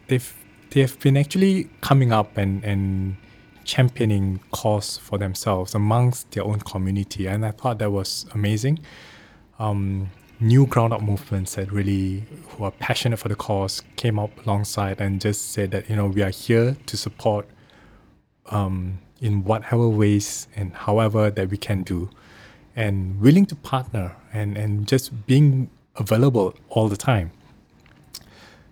they've 0.08 0.34
they've 0.72 1.00
been 1.00 1.17
actually 1.17 1.70
coming 1.82 2.12
up 2.12 2.38
and 2.38 2.63
and 2.63 3.15
championing 3.63 4.39
cause 4.51 4.98
for 4.98 5.17
themselves 5.17 5.74
amongst 5.74 6.32
their 6.32 6.44
own 6.44 6.60
community, 6.60 7.27
and 7.27 7.46
I 7.46 7.51
thought 7.51 7.79
that 7.79 7.91
was 7.91 8.25
amazing. 8.34 8.79
Um, 9.58 10.12
new 10.39 10.65
ground 10.65 10.94
up 10.94 11.01
movements 11.01 11.55
that 11.55 11.72
really 11.72 12.25
who 12.50 12.65
are 12.65 12.72
passionate 12.72 13.17
for 13.17 13.29
the 13.29 13.36
cause 13.36 13.82
came 13.96 14.20
up 14.20 14.46
alongside 14.46 15.00
and 15.00 15.22
just 15.22 15.53
said 15.53 15.72
that 15.72 15.89
you 15.89 15.96
know 15.96 16.08
we 16.08 16.22
are 16.22 16.29
here 16.29 16.75
to 16.86 16.98
support 16.98 17.48
um, 18.48 19.00
in 19.22 19.44
whatever 19.44 19.88
ways 19.88 20.48
and 20.56 20.74
however 20.74 21.32
that 21.32 21.50
we 21.50 21.58
can 21.58 21.84
do 21.84 22.10
and 22.76 23.20
willing 23.22 23.46
to 23.46 23.56
partner 23.56 24.16
and, 24.34 24.58
and 24.58 24.88
just 24.88 25.26
being 25.26 25.70
available 25.96 26.54
all 26.70 26.90
the 26.90 26.98
time. 26.98 27.32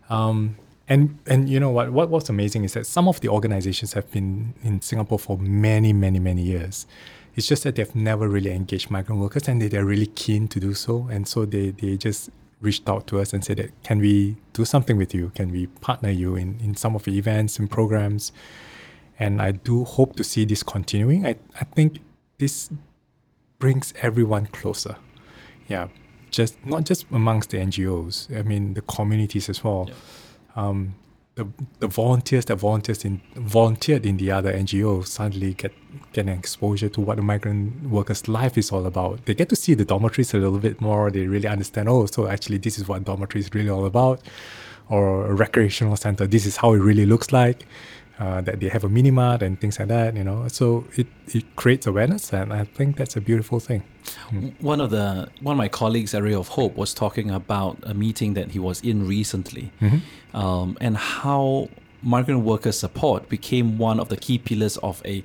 Um, 0.09 0.57
and 0.89 1.17
and 1.25 1.47
you 1.47 1.61
know 1.61 1.69
what 1.69 1.93
what 1.93 2.09
was 2.09 2.29
amazing 2.29 2.65
is 2.65 2.73
that 2.73 2.85
some 2.85 3.07
of 3.07 3.21
the 3.21 3.29
organizations 3.29 3.93
have 3.93 4.11
been 4.11 4.53
in 4.63 4.81
Singapore 4.81 5.17
for 5.17 5.37
many 5.37 5.93
many 5.93 6.19
many 6.19 6.41
years, 6.41 6.85
It's 7.35 7.47
just 7.47 7.63
that 7.63 7.75
they've 7.75 7.95
never 7.95 8.27
really 8.27 8.51
engaged 8.51 8.91
migrant 8.91 9.19
workers 9.19 9.47
and 9.47 9.61
they, 9.61 9.67
they're 9.67 9.85
really 9.85 10.05
keen 10.07 10.47
to 10.49 10.59
do 10.59 10.73
so. 10.73 11.07
And 11.09 11.27
so 11.27 11.45
they, 11.45 11.71
they 11.71 11.97
just 11.97 12.29
reached 12.61 12.87
out 12.87 13.07
to 13.07 13.19
us 13.19 13.33
and 13.33 13.43
said 13.43 13.57
that 13.57 13.71
can 13.83 13.99
we 13.99 14.35
do 14.53 14.65
something 14.65 14.97
with 14.97 15.13
you? 15.13 15.31
Can 15.35 15.51
we 15.51 15.67
partner 15.67 16.09
you 16.09 16.35
in, 16.35 16.59
in 16.61 16.75
some 16.75 16.95
of 16.95 17.03
the 17.03 17.17
events 17.17 17.59
and 17.59 17.69
programs? 17.69 18.31
And 19.19 19.41
I 19.41 19.51
do 19.51 19.83
hope 19.83 20.15
to 20.15 20.23
see 20.23 20.45
this 20.45 20.63
continuing. 20.63 21.25
I, 21.25 21.35
I 21.59 21.63
think 21.65 21.99
this 22.39 22.69
brings 23.59 23.93
everyone 24.01 24.47
closer. 24.47 24.95
Yeah. 25.67 25.87
Just 26.31 26.65
not 26.65 26.83
just 26.83 27.05
amongst 27.11 27.51
the 27.51 27.57
NGOs, 27.57 28.35
I 28.35 28.41
mean 28.41 28.73
the 28.73 28.81
communities 28.81 29.49
as 29.49 29.63
well. 29.63 29.89
Um, 30.55 30.95
the, 31.35 31.47
the 31.79 31.87
volunteers 31.87 32.45
that 32.45 32.57
volunteers 32.57 33.03
in 33.05 33.21
volunteered 33.35 34.05
in 34.05 34.17
the 34.17 34.31
other 34.31 34.53
NGOs 34.53 35.07
suddenly 35.07 35.53
get 35.53 35.71
get 36.11 36.25
an 36.27 36.29
exposure 36.29 36.89
to 36.89 37.01
what 37.01 37.17
a 37.19 37.21
migrant 37.21 37.89
worker's 37.89 38.27
life 38.27 38.57
is 38.57 38.71
all 38.71 38.85
about. 38.85 39.25
They 39.25 39.33
get 39.33 39.49
to 39.49 39.55
see 39.55 39.73
the 39.73 39.85
dormitories 39.85 40.33
a 40.33 40.37
little 40.37 40.59
bit 40.59 40.79
more. 40.79 41.09
They 41.09 41.25
really 41.25 41.47
understand. 41.47 41.89
Oh, 41.89 42.05
so 42.05 42.27
actually, 42.27 42.59
this 42.59 42.77
is 42.77 42.87
what 42.87 43.03
dormitory 43.03 43.41
is 43.41 43.49
really 43.53 43.69
all 43.69 43.85
about, 43.85 44.21
or 44.89 45.27
a 45.27 45.33
recreational 45.33 45.95
center. 45.95 46.27
This 46.27 46.45
is 46.45 46.57
how 46.57 46.73
it 46.73 46.79
really 46.79 47.05
looks 47.05 47.31
like. 47.31 47.65
Uh, 48.19 48.41
that 48.41 48.59
they 48.59 48.69
have 48.69 48.83
a 48.83 48.89
mini 48.89 49.09
mart 49.09 49.41
and 49.41 49.59
things 49.59 49.79
like 49.79 49.87
that, 49.87 50.15
you 50.15 50.23
know. 50.23 50.47
So 50.47 50.85
it, 50.95 51.07
it 51.29 51.55
creates 51.55 51.87
awareness, 51.87 52.31
and 52.31 52.53
I 52.53 52.63
think 52.63 52.95
that's 52.95 53.15
a 53.15 53.21
beautiful 53.21 53.59
thing. 53.59 53.81
Mm. 54.29 54.53
One 54.61 54.79
of 54.79 54.91
the 54.91 55.29
one 55.41 55.53
of 55.53 55.57
my 55.57 55.67
colleagues, 55.67 56.13
Area 56.13 56.37
of 56.37 56.49
Hope, 56.49 56.75
was 56.75 56.93
talking 56.93 57.31
about 57.31 57.79
a 57.81 57.95
meeting 57.95 58.35
that 58.35 58.51
he 58.51 58.59
was 58.59 58.81
in 58.81 59.07
recently, 59.07 59.71
mm-hmm. 59.81 60.37
um, 60.37 60.77
and 60.79 60.95
how 60.95 61.69
migrant 62.03 62.41
worker 62.41 62.71
support 62.71 63.29
became 63.29 63.79
one 63.79 63.99
of 63.99 64.09
the 64.09 64.17
key 64.17 64.37
pillars 64.37 64.77
of 64.77 65.01
a 65.05 65.23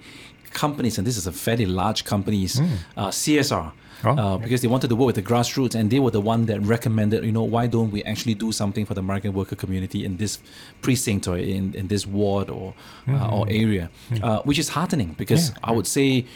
companies, 0.54 0.97
and 0.97 1.07
this 1.07 1.18
is 1.18 1.26
a 1.26 1.33
fairly 1.33 1.66
large 1.66 2.07
company's 2.07 2.59
mm. 2.59 2.78
uh, 2.97 3.09
CSR 3.09 3.73
oh, 4.05 4.11
uh, 4.11 4.38
because 4.38 4.62
they 4.62 4.69
wanted 4.69 4.88
to 4.88 4.97
work 4.97 5.07
with 5.07 5.17
the 5.17 5.23
grassroots, 5.23 5.75
and 5.75 5.90
they 5.90 5.99
were 5.99 6.11
the 6.11 6.21
one 6.21 6.47
that 6.47 6.61
recommended, 6.61 7.25
you 7.25 7.33
know, 7.33 7.43
why 7.43 7.67
don't 7.67 7.90
we 7.90 8.02
actually 8.05 8.35
do 8.35 8.52
something 8.52 8.85
for 8.87 8.95
the 8.95 9.02
migrant 9.02 9.37
worker 9.37 9.57
community 9.57 10.05
in 10.05 10.17
this 10.17 10.38
precinct 10.83 11.26
or 11.28 11.37
in, 11.37 11.75
in 11.75 11.88
this 11.88 12.07
ward 12.07 12.50
or 12.50 12.75
uh, 13.07 13.11
mm-hmm. 13.11 13.33
or 13.35 13.47
area, 13.49 13.90
mm-hmm. 14.11 14.25
uh, 14.25 14.40
which 14.43 14.59
is 14.59 14.71
heartening 14.71 15.14
because 15.19 15.50
yeah. 15.50 15.57
I 15.64 15.73
would 15.73 15.87
say 15.87 16.26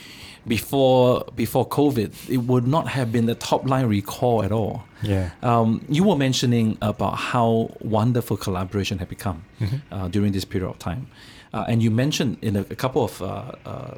before 0.47 1.25
before 1.37 1.69
COVID, 1.69 2.31
it 2.31 2.39
would 2.39 2.67
not 2.67 2.89
have 2.89 3.13
been 3.13 3.27
the 3.27 3.35
top 3.35 3.69
line 3.69 3.87
recall 3.87 4.43
at 4.43 4.53
all. 4.53 4.85
Yeah. 5.03 5.31
Um, 5.43 5.85
you 5.89 6.05
were 6.05 6.17
mentioning 6.17 6.79
about 6.83 7.17
how 7.17 7.75
wonderful 7.81 8.37
collaboration 8.37 8.99
had 8.99 9.09
become 9.09 9.45
mm-hmm. 9.61 9.77
uh, 9.95 10.09
during 10.09 10.33
this 10.33 10.45
period 10.45 10.69
of 10.69 10.79
time, 10.79 11.07
uh, 11.53 11.65
and 11.69 11.83
you 11.83 11.91
mentioned 11.91 12.39
in 12.43 12.57
a, 12.57 12.61
a 12.63 12.77
couple 12.77 13.05
of 13.05 13.23
uh, 13.23 13.53
uh 13.65 13.95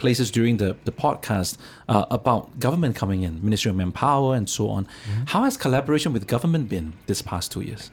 places 0.00 0.30
during 0.30 0.56
the, 0.56 0.76
the 0.84 0.92
podcast 0.92 1.58
uh, 1.88 2.06
about 2.10 2.58
government 2.58 2.96
coming 2.96 3.22
in, 3.22 3.42
Ministry 3.42 3.70
of 3.70 3.76
Manpower 3.76 4.34
and 4.34 4.48
so 4.48 4.68
on. 4.68 4.84
Mm-hmm. 4.84 5.24
How 5.26 5.44
has 5.44 5.56
collaboration 5.56 6.12
with 6.12 6.26
government 6.26 6.68
been 6.68 6.94
this 7.06 7.22
past 7.22 7.52
two 7.52 7.60
years? 7.60 7.90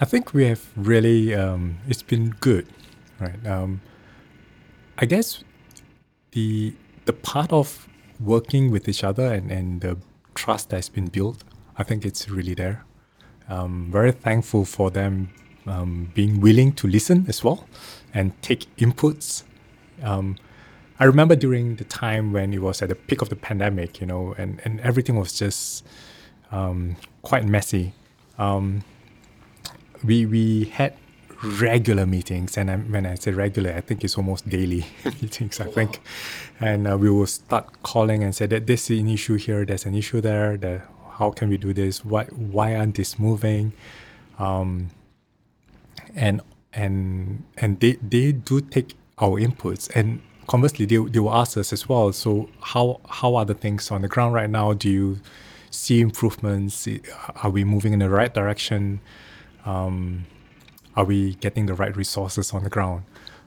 I 0.00 0.04
think 0.04 0.32
we 0.32 0.46
have 0.46 0.64
really, 0.76 1.34
um, 1.34 1.78
it's 1.86 2.02
been 2.02 2.30
good, 2.40 2.66
right? 3.20 3.46
Um, 3.46 3.80
I 4.98 5.06
guess 5.06 5.44
the 6.32 6.74
the 7.04 7.12
part 7.12 7.52
of 7.52 7.88
working 8.20 8.70
with 8.70 8.88
each 8.88 9.02
other 9.02 9.26
and, 9.26 9.50
and 9.50 9.80
the 9.80 9.96
trust 10.34 10.70
that's 10.70 10.88
been 10.88 11.08
built, 11.08 11.44
I 11.76 11.82
think 11.82 12.04
it's 12.04 12.28
really 12.28 12.54
there. 12.54 12.84
Um, 13.48 13.88
very 13.90 14.12
thankful 14.12 14.64
for 14.64 14.90
them 14.90 15.30
um, 15.66 16.10
being 16.14 16.40
willing 16.40 16.72
to 16.74 16.86
listen 16.86 17.26
as 17.28 17.42
well 17.42 17.66
and 18.14 18.40
take 18.42 18.74
inputs. 18.76 19.42
Um, 20.02 20.36
I 21.02 21.06
remember 21.06 21.34
during 21.34 21.74
the 21.74 21.84
time 21.84 22.32
when 22.32 22.54
it 22.54 22.62
was 22.62 22.80
at 22.80 22.88
the 22.88 22.94
peak 22.94 23.22
of 23.22 23.28
the 23.28 23.34
pandemic, 23.34 24.00
you 24.00 24.06
know, 24.06 24.36
and, 24.38 24.60
and 24.64 24.78
everything 24.82 25.16
was 25.16 25.36
just 25.36 25.84
um, 26.52 26.94
quite 27.22 27.44
messy. 27.44 27.92
Um, 28.38 28.84
we 30.04 30.26
we 30.26 30.66
had 30.66 30.94
regular 31.42 32.06
meetings, 32.06 32.56
and 32.56 32.70
I, 32.70 32.76
when 32.76 33.04
I 33.04 33.16
say 33.16 33.32
regular, 33.32 33.72
I 33.72 33.80
think 33.80 34.04
it's 34.04 34.16
almost 34.16 34.48
daily 34.48 34.86
meetings. 35.20 35.58
I 35.58 35.64
think, 35.64 36.00
and 36.60 36.86
uh, 36.86 36.96
we 36.96 37.10
will 37.10 37.26
start 37.26 37.82
calling 37.82 38.22
and 38.22 38.32
say 38.32 38.46
that 38.46 38.68
this 38.68 38.88
is 38.88 39.00
an 39.00 39.08
issue 39.08 39.34
here, 39.34 39.64
there's 39.64 39.86
an 39.86 39.96
issue 39.96 40.20
there. 40.20 40.56
That 40.56 40.86
how 41.18 41.32
can 41.32 41.48
we 41.48 41.56
do 41.56 41.72
this? 41.72 42.04
Why 42.04 42.26
why 42.26 42.76
aren't 42.76 42.94
this 42.94 43.18
moving? 43.18 43.72
Um, 44.38 44.90
and 46.14 46.42
and 46.72 47.42
and 47.56 47.80
they 47.80 47.94
they 47.94 48.30
do 48.30 48.60
take 48.60 48.94
our 49.18 49.40
inputs 49.40 49.90
and 49.96 50.22
conversely, 50.46 50.86
they, 50.86 50.96
they 50.96 51.18
will 51.18 51.34
ask 51.34 51.56
us 51.56 51.72
as 51.72 51.88
well. 51.88 52.12
So 52.12 52.48
how 52.60 53.00
how 53.08 53.34
are 53.36 53.44
the 53.44 53.54
things 53.54 53.90
on 53.90 54.02
the 54.02 54.08
ground 54.08 54.34
right 54.34 54.50
now? 54.50 54.72
Do 54.72 54.90
you 54.90 55.20
see 55.70 56.00
improvements? 56.00 56.88
Are 57.42 57.50
we 57.50 57.64
moving 57.64 57.92
in 57.92 57.98
the 58.00 58.10
right 58.10 58.32
direction? 58.32 59.00
Um, 59.64 60.26
are 60.96 61.04
we 61.04 61.34
getting 61.36 61.66
the 61.66 61.74
right 61.74 61.96
resources 61.96 62.52
on 62.52 62.64
the 62.64 62.70
ground? 62.70 63.04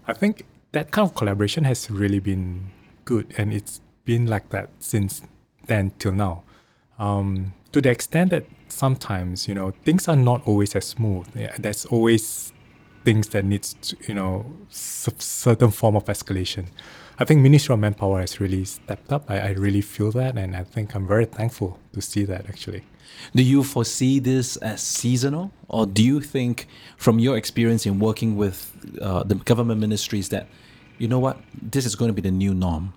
I 0.07 0.13
think 0.13 0.45
that 0.71 0.91
kind 0.91 1.07
of 1.07 1.15
collaboration 1.15 1.63
has 1.65 1.89
really 1.89 2.19
been 2.19 2.71
good, 3.05 3.33
and 3.37 3.53
it's 3.53 3.81
been 4.05 4.27
like 4.27 4.49
that 4.49 4.69
since 4.79 5.21
then 5.67 5.91
till 5.99 6.11
now. 6.11 6.43
Um, 6.97 7.53
to 7.71 7.81
the 7.81 7.89
extent 7.89 8.29
that 8.31 8.45
sometimes 8.69 9.47
you 9.47 9.53
know 9.53 9.71
things 9.83 10.07
are 10.07 10.15
not 10.15 10.41
always 10.47 10.75
as 10.75 10.85
smooth. 10.85 11.27
Yeah, 11.35 11.55
there's 11.59 11.85
always 11.85 12.53
things 13.05 13.29
that 13.29 13.45
needs 13.45 13.75
to, 13.81 13.95
you 14.07 14.13
know 14.13 14.51
certain 14.69 15.71
form 15.71 15.95
of 15.95 16.05
escalation. 16.05 16.65
I 17.17 17.23
think 17.23 17.41
Ministry 17.41 17.73
of 17.73 17.79
Manpower 17.79 18.19
has 18.19 18.41
really 18.41 18.65
stepped 18.65 19.13
up. 19.13 19.23
I, 19.29 19.39
I 19.39 19.49
really 19.51 19.81
feel 19.81 20.11
that, 20.11 20.37
and 20.37 20.55
I 20.55 20.63
think 20.63 20.95
I'm 20.95 21.07
very 21.07 21.25
thankful 21.25 21.79
to 21.93 22.01
see 22.01 22.25
that 22.25 22.49
actually. 22.49 22.83
Do 23.33 23.43
you 23.43 23.63
foresee 23.63 24.19
this 24.19 24.57
as 24.57 24.81
seasonal, 24.81 25.51
or 25.69 25.85
do 25.85 26.03
you 26.03 26.19
think, 26.19 26.67
from 26.97 27.19
your 27.19 27.37
experience 27.37 27.85
in 27.85 27.99
working 27.99 28.35
with 28.35 28.57
uh, 29.01 29.23
the 29.23 29.35
government 29.35 29.79
ministries, 29.79 30.29
that 30.29 30.47
you 30.97 31.07
know 31.07 31.19
what 31.19 31.37
this 31.61 31.85
is 31.85 31.95
going 31.95 32.09
to 32.09 32.13
be 32.13 32.21
the 32.21 32.31
new 32.31 32.53
norm? 32.53 32.93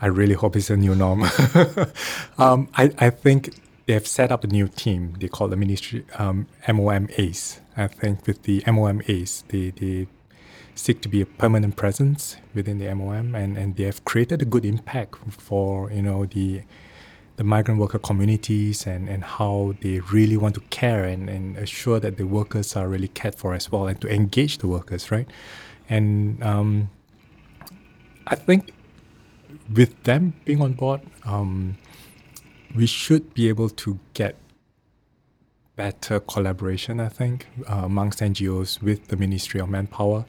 I 0.00 0.06
really 0.06 0.34
hope 0.34 0.56
it's 0.56 0.70
a 0.70 0.76
new 0.76 0.96
norm. 0.96 1.22
um, 2.38 2.68
I, 2.74 2.90
I 2.98 3.10
think 3.10 3.54
they 3.86 3.92
have 3.94 4.06
set 4.06 4.30
up 4.30 4.44
a 4.44 4.46
new 4.46 4.68
team. 4.68 5.14
They 5.18 5.28
call 5.28 5.48
the 5.48 5.56
ministry 5.56 6.04
um, 6.18 6.46
MOM 6.68 7.08
ACE. 7.16 7.60
I 7.76 7.88
think 7.88 8.26
with 8.26 8.42
the 8.42 8.62
MOM 8.66 9.02
ACE, 9.08 9.44
they, 9.48 9.70
they 9.70 10.06
seek 10.74 11.00
to 11.02 11.08
be 11.08 11.20
a 11.20 11.26
permanent 11.26 11.76
presence 11.76 12.36
within 12.54 12.78
the 12.78 12.94
MOM, 12.94 13.34
and, 13.34 13.56
and 13.56 13.76
they 13.76 13.84
have 13.84 14.04
created 14.04 14.42
a 14.42 14.44
good 14.44 14.64
impact 14.64 15.16
for 15.32 15.90
you 15.90 16.02
know 16.02 16.26
the 16.26 16.62
the 17.36 17.44
migrant 17.44 17.80
worker 17.80 17.98
communities 17.98 18.86
and, 18.86 19.08
and 19.08 19.24
how 19.24 19.74
they 19.80 20.00
really 20.00 20.36
want 20.36 20.54
to 20.54 20.60
care 20.68 21.04
and, 21.04 21.30
and 21.30 21.56
assure 21.56 21.98
that 21.98 22.18
the 22.18 22.24
workers 22.26 22.76
are 22.76 22.86
really 22.88 23.08
cared 23.08 23.34
for 23.34 23.54
as 23.54 23.72
well 23.72 23.86
and 23.86 23.98
to 24.02 24.08
engage 24.08 24.58
the 24.58 24.68
workers, 24.68 25.10
right? 25.10 25.26
And 25.88 26.42
um, 26.42 26.90
I 28.26 28.34
think 28.34 28.72
with 29.74 30.02
them 30.04 30.34
being 30.44 30.60
on 30.60 30.74
board, 30.74 31.00
um, 31.24 31.78
we 32.74 32.86
should 32.86 33.34
be 33.34 33.48
able 33.48 33.68
to 33.68 33.98
get 34.14 34.36
better 35.76 36.20
collaboration, 36.20 37.00
I 37.00 37.08
think, 37.08 37.46
uh, 37.68 37.82
amongst 37.84 38.20
NGOs 38.20 38.82
with 38.82 39.08
the 39.08 39.16
Ministry 39.16 39.60
of 39.60 39.68
Manpower, 39.68 40.24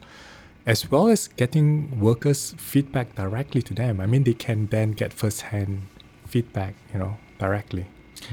as 0.66 0.90
well 0.90 1.08
as 1.08 1.28
getting 1.28 2.00
workers' 2.00 2.54
feedback 2.56 3.14
directly 3.14 3.62
to 3.62 3.74
them. 3.74 4.00
I 4.00 4.06
mean, 4.06 4.24
they 4.24 4.34
can 4.34 4.66
then 4.68 4.92
get 4.92 5.12
first-hand 5.12 5.82
feedback, 6.26 6.74
you 6.92 6.98
know, 6.98 7.18
directly. 7.38 7.86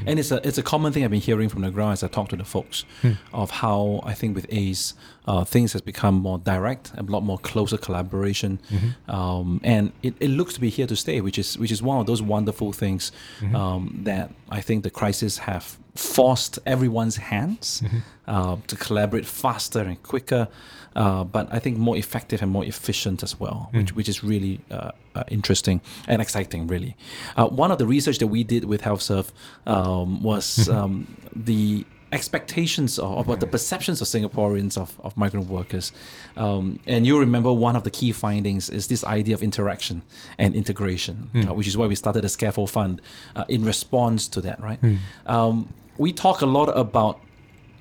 And 0.05 0.19
it's 0.19 0.31
a 0.31 0.45
it's 0.47 0.57
a 0.57 0.63
common 0.63 0.93
thing 0.93 1.03
I've 1.03 1.11
been 1.11 1.19
hearing 1.19 1.49
from 1.49 1.63
the 1.63 1.71
ground 1.71 1.93
as 1.93 2.03
I 2.03 2.07
talk 2.07 2.29
to 2.29 2.37
the 2.37 2.45
folks 2.45 2.85
hmm. 3.01 3.13
of 3.33 3.51
how 3.51 3.99
I 4.05 4.13
think 4.13 4.35
with 4.35 4.45
ACE 4.49 4.93
uh, 5.27 5.43
things 5.43 5.73
has 5.73 5.81
become 5.81 6.15
more 6.15 6.39
direct, 6.39 6.91
a 6.97 7.03
lot 7.03 7.23
more 7.23 7.37
closer 7.37 7.77
collaboration, 7.77 8.59
mm-hmm. 8.69 9.11
um, 9.11 9.61
and 9.63 9.91
it, 10.01 10.15
it 10.19 10.29
looks 10.29 10.53
to 10.53 10.59
be 10.59 10.69
here 10.69 10.87
to 10.87 10.95
stay, 10.95 11.21
which 11.21 11.37
is 11.37 11.57
which 11.57 11.71
is 11.71 11.81
one 11.81 11.99
of 11.99 12.05
those 12.05 12.21
wonderful 12.21 12.73
things 12.73 13.11
mm-hmm. 13.39 13.55
um, 13.55 13.99
that 14.03 14.31
I 14.49 14.61
think 14.61 14.83
the 14.83 14.89
crisis 14.89 15.39
have 15.39 15.77
forced 15.95 16.57
everyone's 16.65 17.17
hands 17.17 17.81
mm-hmm. 17.83 17.97
uh, 18.27 18.57
to 18.67 18.75
collaborate 18.75 19.25
faster 19.25 19.81
and 19.81 20.01
quicker, 20.03 20.47
uh, 20.95 21.23
but 21.23 21.47
I 21.51 21.59
think 21.59 21.77
more 21.77 21.97
effective 21.97 22.41
and 22.41 22.51
more 22.51 22.65
efficient 22.65 23.23
as 23.23 23.39
well, 23.39 23.69
mm. 23.73 23.79
which, 23.79 23.95
which 23.95 24.09
is 24.09 24.23
really 24.23 24.61
uh, 24.71 24.91
uh, 25.15 25.23
interesting 25.27 25.81
and 26.07 26.21
exciting, 26.21 26.67
really. 26.67 26.95
Uh, 27.35 27.47
one 27.47 27.71
of 27.71 27.77
the 27.77 27.85
research 27.85 28.19
that 28.19 28.27
we 28.27 28.43
did 28.43 28.65
with 28.65 28.81
HealthServe 28.81 29.31
um, 29.65 30.21
was 30.23 30.69
um, 30.77 31.07
the 31.35 31.85
expectations 32.11 32.99
or, 32.99 33.21
about 33.21 33.39
the 33.39 33.47
perceptions 33.47 34.01
of 34.01 34.07
Singaporeans 34.07 34.77
of, 34.77 34.99
of 35.03 35.15
migrant 35.15 35.47
workers. 35.47 35.91
Um, 36.35 36.79
and 36.85 37.05
you 37.07 37.19
remember 37.19 37.51
one 37.53 37.75
of 37.75 37.83
the 37.83 37.91
key 37.91 38.11
findings 38.11 38.69
is 38.69 38.87
this 38.87 39.03
idea 39.03 39.35
of 39.35 39.41
interaction 39.41 40.01
and 40.37 40.55
integration, 40.55 41.29
mm. 41.33 41.49
uh, 41.49 41.53
which 41.53 41.67
is 41.67 41.77
why 41.77 41.87
we 41.87 41.95
started 41.95 42.23
the 42.23 42.29
Scaffold 42.29 42.69
Fund 42.69 43.01
uh, 43.35 43.45
in 43.47 43.63
response 43.63 44.27
to 44.29 44.41
that, 44.41 44.61
right? 44.61 44.81
Mm. 44.81 44.97
Um, 45.25 45.73
we 45.97 46.11
talk 46.11 46.41
a 46.41 46.45
lot 46.45 46.65
about 46.77 47.19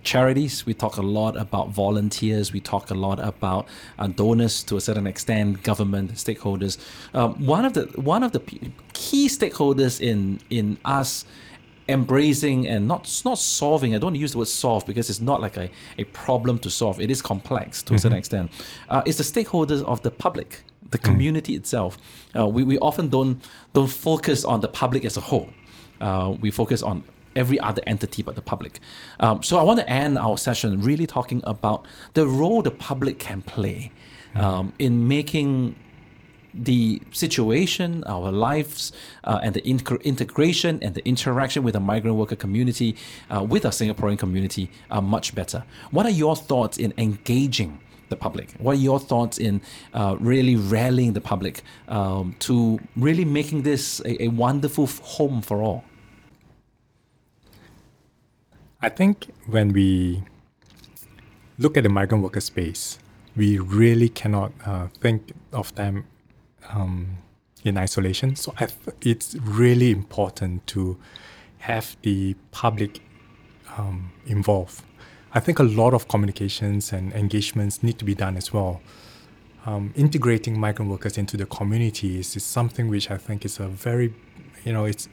charities. 0.03 0.65
We 0.65 0.75
talk 0.75 0.97
a 0.97 1.03
lot 1.03 1.37
about 1.37 1.71
volunteers. 1.71 2.53
We 2.53 2.61
talk 2.61 2.91
a 2.91 2.95
lot 2.95 3.21
about 3.21 3.67
uh, 3.99 4.07
donors 4.09 4.63
to 4.65 4.77
a 4.77 4.81
certain 4.81 5.07
extent, 5.07 5.63
government 5.63 6.13
stakeholders. 6.13 6.79
Um, 7.15 7.35
one 7.45 7.65
of 7.65 7.75
the 7.75 7.83
one 7.97 8.23
of 8.23 8.33
the 8.33 8.41
p- 8.41 8.73
key 8.93 9.29
stakeholders 9.29 10.01
in 10.01 10.41
in 10.51 10.79
us 10.85 11.25
embracing 11.91 12.67
and 12.67 12.87
not 12.89 13.23
not 13.25 13.39
solving. 13.39 13.95
I 13.95 13.99
don't 13.99 14.15
use 14.15 14.33
the 14.33 14.39
word 14.39 14.49
solve 14.49 14.87
because 14.87 15.11
it's 15.11 15.21
not 15.21 15.41
like 15.41 15.57
a, 15.57 15.71
a 15.99 16.05
problem 16.05 16.59
to 16.61 16.71
solve. 16.71 17.01
It 17.01 17.11
is 17.11 17.23
complex 17.23 17.83
to 17.85 17.95
a 17.95 17.99
certain 17.99 18.19
extent. 18.19 18.51
Uh, 18.89 19.03
it's 19.07 19.19
the 19.19 19.25
stakeholders 19.25 19.83
of 19.85 20.03
the 20.03 20.11
public, 20.11 20.63
the 20.91 20.99
community 20.99 21.55
itself. 21.55 21.99
Uh, 22.37 22.47
we, 22.47 22.65
we 22.65 22.79
often 22.79 23.09
don't 23.09 23.47
don't 23.73 23.91
focus 23.91 24.45
on 24.45 24.61
the 24.61 24.69
public 24.69 25.05
as 25.05 25.17
a 25.17 25.21
whole. 25.21 25.51
Uh, 26.01 26.35
we 26.41 26.51
focus 26.51 26.83
on 26.83 27.05
every 27.37 27.61
other 27.61 27.83
entity 27.87 28.23
but 28.23 28.35
the 28.35 28.43
public. 28.43 28.81
Um, 29.21 29.43
so 29.43 29.59
I 29.59 29.63
want 29.63 29.81
to 29.81 29.89
end 29.89 30.19
our 30.19 30.37
session 30.37 30.81
really 30.81 31.07
talking 31.07 31.41
about 31.45 31.87
the 32.15 32.27
role 32.27 32.63
the 32.63 32.71
public 32.71 33.19
can 33.19 33.43
play 33.43 33.93
um, 34.35 34.73
in 34.79 35.07
making 35.09 35.77
the 36.55 37.01
situation, 37.13 38.05
our 38.07 38.33
lives, 38.33 38.93
uh, 39.25 39.41
and 39.43 39.55
the 39.55 39.63
inc- 39.63 40.03
integration 40.05 40.79
and 40.83 40.95
the 40.95 41.07
interaction 41.07 41.63
with 41.63 41.75
the 41.75 41.81
migrant 41.81 42.17
worker 42.17 42.37
community, 42.37 42.97
uh, 43.31 43.43
with 43.43 43.65
our 43.65 43.73
Singaporean 43.73 44.19
community, 44.19 44.71
are 44.91 45.03
much 45.03 45.35
better. 45.35 45.65
What 45.91 46.07
are 46.07 46.11
your 46.11 46.37
thoughts 46.37 46.79
in 46.79 46.93
engaging 46.99 47.81
the 48.09 48.17
public? 48.17 48.53
What 48.59 48.73
are 48.73 48.81
your 48.81 49.01
thoughts 49.01 49.39
in 49.39 49.63
uh, 49.95 50.17
really 50.21 50.57
rallying 50.57 51.13
the 51.15 51.21
public 51.21 51.63
um, 51.89 52.35
to 52.41 52.81
really 52.97 53.25
making 53.25 53.63
this 53.63 54.01
a, 54.05 54.25
a 54.25 54.29
wonderful 54.29 54.87
home 54.87 55.43
for 55.43 55.63
all? 55.63 55.85
I 58.83 58.89
think 58.89 59.29
when 59.47 59.73
we 59.73 60.25
look 61.59 61.77
at 61.77 61.83
the 61.83 61.91
migrant 61.91 62.25
worker 62.25 62.41
space, 62.41 62.99
we 63.37 63.59
really 63.59 64.09
cannot 64.09 64.53
uh, 64.65 64.89
think 65.01 65.33
of 65.53 65.75
them 65.75 66.07
um, 66.69 67.19
in 67.65 67.77
isolation. 67.77 68.37
So 68.37 68.53
th- 68.59 68.73
it's 69.03 69.35
really 69.37 69.91
important 69.91 70.67
to 70.69 70.99
have 71.59 71.97
the 72.03 72.35
public 72.51 73.01
um, 73.77 74.13
involved. 74.27 74.83
I 75.33 75.41
think 75.41 75.59
a 75.59 75.65
lot 75.65 75.95
of 75.95 76.09
communications 76.09 76.93
and 76.93 77.13
engagements 77.13 77.83
need 77.83 77.99
to 77.99 78.05
be 78.05 78.15
done 78.15 78.37
as 78.37 78.53
well. 78.53 78.81
Um, 79.67 79.93
integrating 79.95 80.59
migrant 80.59 80.91
workers 80.91 81.19
into 81.19 81.37
the 81.37 81.47
communities 81.47 82.35
is 82.35 82.45
something 82.45 82.89
which 82.89 83.11
I 83.11 83.19
think 83.19 83.45
is 83.45 83.61
a 83.61 83.69
very, 83.69 84.15
you 84.65 84.73
know, 84.73 84.87
it's 84.87 85.09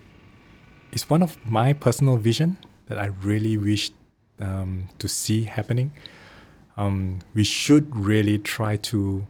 it's 0.92 1.10
one 1.10 1.22
of 1.22 1.38
my 1.46 1.74
personal 1.74 2.16
vision 2.18 2.58
that 2.88 2.98
I 2.98 3.08
really 3.22 3.58
wish 3.58 3.92
um, 4.40 4.88
to 5.00 5.08
see 5.08 5.44
happening. 5.44 5.92
Um, 6.78 7.20
we 7.34 7.44
should 7.44 7.94
really 7.96 8.38
try 8.38 8.78
to 8.78 9.28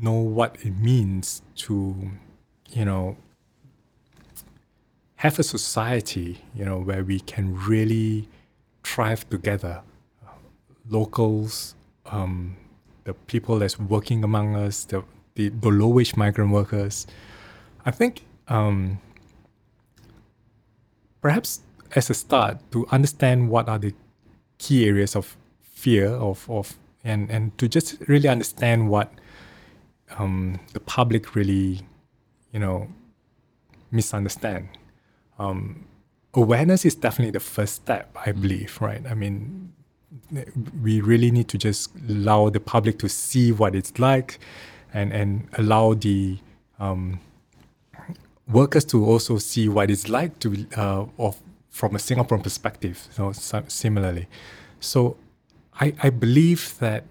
know 0.00 0.12
what 0.12 0.56
it 0.62 0.78
means 0.78 1.42
to, 1.56 2.10
you 2.70 2.84
know, 2.84 3.16
have 5.16 5.38
a 5.38 5.42
society, 5.42 6.44
you 6.54 6.64
know, 6.64 6.78
where 6.78 7.02
we 7.02 7.20
can 7.20 7.56
really 7.66 8.28
thrive 8.82 9.28
together. 9.30 9.82
Locals, 10.88 11.74
um, 12.06 12.56
the 13.04 13.14
people 13.14 13.58
that's 13.58 13.78
working 13.78 14.22
among 14.22 14.54
us, 14.54 14.84
the, 14.84 15.02
the, 15.34 15.48
the 15.48 15.70
low 15.70 15.88
wage 15.88 16.16
migrant 16.16 16.50
workers. 16.50 17.06
I 17.86 17.90
think 17.90 18.22
um, 18.48 19.00
perhaps 21.20 21.60
as 21.96 22.10
a 22.10 22.14
start 22.14 22.58
to 22.72 22.86
understand 22.90 23.48
what 23.48 23.68
are 23.68 23.78
the 23.78 23.94
key 24.58 24.86
areas 24.86 25.16
of 25.16 25.36
fear 25.62 26.08
of, 26.08 26.48
of 26.50 26.76
and, 27.02 27.30
and 27.30 27.56
to 27.58 27.68
just 27.68 27.96
really 28.08 28.28
understand 28.28 28.88
what 28.88 29.12
um, 30.18 30.60
the 30.72 30.80
public 30.80 31.34
really, 31.34 31.80
you 32.52 32.60
know, 32.60 32.88
misunderstand. 33.90 34.68
Um, 35.38 35.86
awareness 36.34 36.84
is 36.84 36.94
definitely 36.94 37.32
the 37.32 37.40
first 37.40 37.74
step, 37.74 38.16
I 38.26 38.32
believe, 38.32 38.78
right? 38.80 39.02
I 39.08 39.14
mean, 39.14 39.72
we 40.82 41.00
really 41.00 41.30
need 41.30 41.48
to 41.48 41.58
just 41.58 41.90
allow 42.08 42.50
the 42.50 42.60
public 42.60 42.98
to 43.00 43.08
see 43.08 43.52
what 43.52 43.74
it's 43.74 43.98
like 43.98 44.38
and, 44.92 45.12
and 45.12 45.48
allow 45.54 45.94
the 45.94 46.38
um, 46.78 47.20
workers 48.48 48.84
to 48.86 49.04
also 49.04 49.38
see 49.38 49.68
what 49.68 49.90
it's 49.90 50.08
like 50.08 50.38
to 50.40 50.66
uh, 50.76 51.06
of 51.18 51.40
from 51.70 51.96
a 51.96 51.98
Singaporean 51.98 52.42
perspective. 52.42 53.08
So 53.10 53.32
similarly, 53.66 54.28
so 54.78 55.16
I, 55.80 55.92
I 56.02 56.10
believe 56.10 56.78
that 56.78 57.04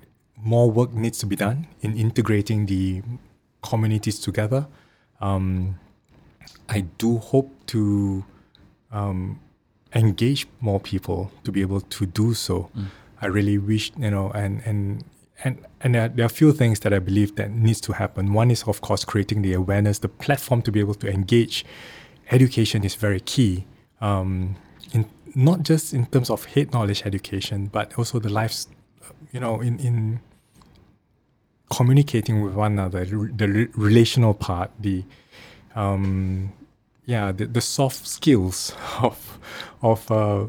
more 0.43 0.69
work 0.69 0.93
needs 0.93 1.17
to 1.19 1.25
be 1.25 1.35
done 1.35 1.67
in 1.81 1.97
integrating 1.97 2.65
the 2.65 3.01
communities 3.61 4.19
together. 4.19 4.67
Um, 5.21 5.79
I 6.69 6.81
do 6.97 7.17
hope 7.17 7.51
to 7.67 8.25
um, 8.91 9.39
engage 9.95 10.47
more 10.59 10.79
people 10.79 11.31
to 11.43 11.51
be 11.51 11.61
able 11.61 11.81
to 11.81 12.05
do 12.05 12.33
so. 12.33 12.69
Mm. 12.77 12.87
I 13.21 13.27
really 13.27 13.57
wish, 13.57 13.91
you 13.97 14.11
know, 14.11 14.31
and 14.31 14.61
and 14.65 15.03
and 15.43 15.65
and 15.81 15.95
there, 15.95 16.09
there 16.09 16.23
are 16.23 16.27
a 16.27 16.29
few 16.29 16.51
things 16.51 16.81
that 16.81 16.93
I 16.93 16.99
believe 16.99 17.35
that 17.35 17.51
needs 17.51 17.79
to 17.81 17.93
happen. 17.93 18.33
One 18.33 18.51
is, 18.51 18.63
of 18.63 18.81
course, 18.81 19.05
creating 19.05 19.41
the 19.41 19.53
awareness, 19.53 19.99
the 19.99 20.09
platform 20.09 20.61
to 20.63 20.71
be 20.71 20.79
able 20.79 20.95
to 20.95 21.09
engage. 21.09 21.65
Education 22.31 22.83
is 22.83 22.95
very 22.95 23.19
key. 23.19 23.65
Um, 24.01 24.55
in 24.91 25.05
not 25.35 25.63
just 25.63 25.93
in 25.93 26.05
terms 26.07 26.29
of 26.29 26.45
head 26.45 26.73
knowledge 26.73 27.03
education, 27.05 27.67
but 27.67 27.97
also 27.97 28.19
the 28.19 28.29
lives, 28.29 28.67
you 29.31 29.39
know, 29.39 29.61
in 29.61 29.79
in 29.79 30.19
communicating 31.75 32.41
with 32.41 32.53
one 32.53 32.73
another, 32.73 33.05
the 33.05 33.69
relational 33.75 34.33
part, 34.33 34.71
the 34.79 35.03
um, 35.75 36.53
yeah, 37.05 37.31
the, 37.31 37.45
the 37.45 37.61
soft 37.61 38.07
skills 38.07 38.75
of 39.01 39.39
of 39.81 40.09
uh, 40.11 40.45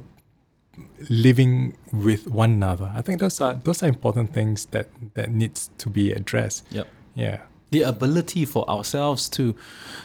living 1.08 1.76
with 1.92 2.28
one 2.28 2.52
another. 2.52 2.92
I 2.94 3.02
think 3.02 3.20
those 3.20 3.40
are 3.40 3.54
those 3.54 3.82
are 3.82 3.88
important 3.88 4.32
things 4.32 4.66
that 4.66 4.88
that 5.14 5.30
needs 5.30 5.70
to 5.78 5.90
be 5.90 6.12
addressed. 6.12 6.64
Yep. 6.70 6.88
Yeah. 7.14 7.40
The 7.70 7.82
ability 7.82 8.44
for 8.44 8.68
ourselves 8.70 9.28
to 9.30 9.54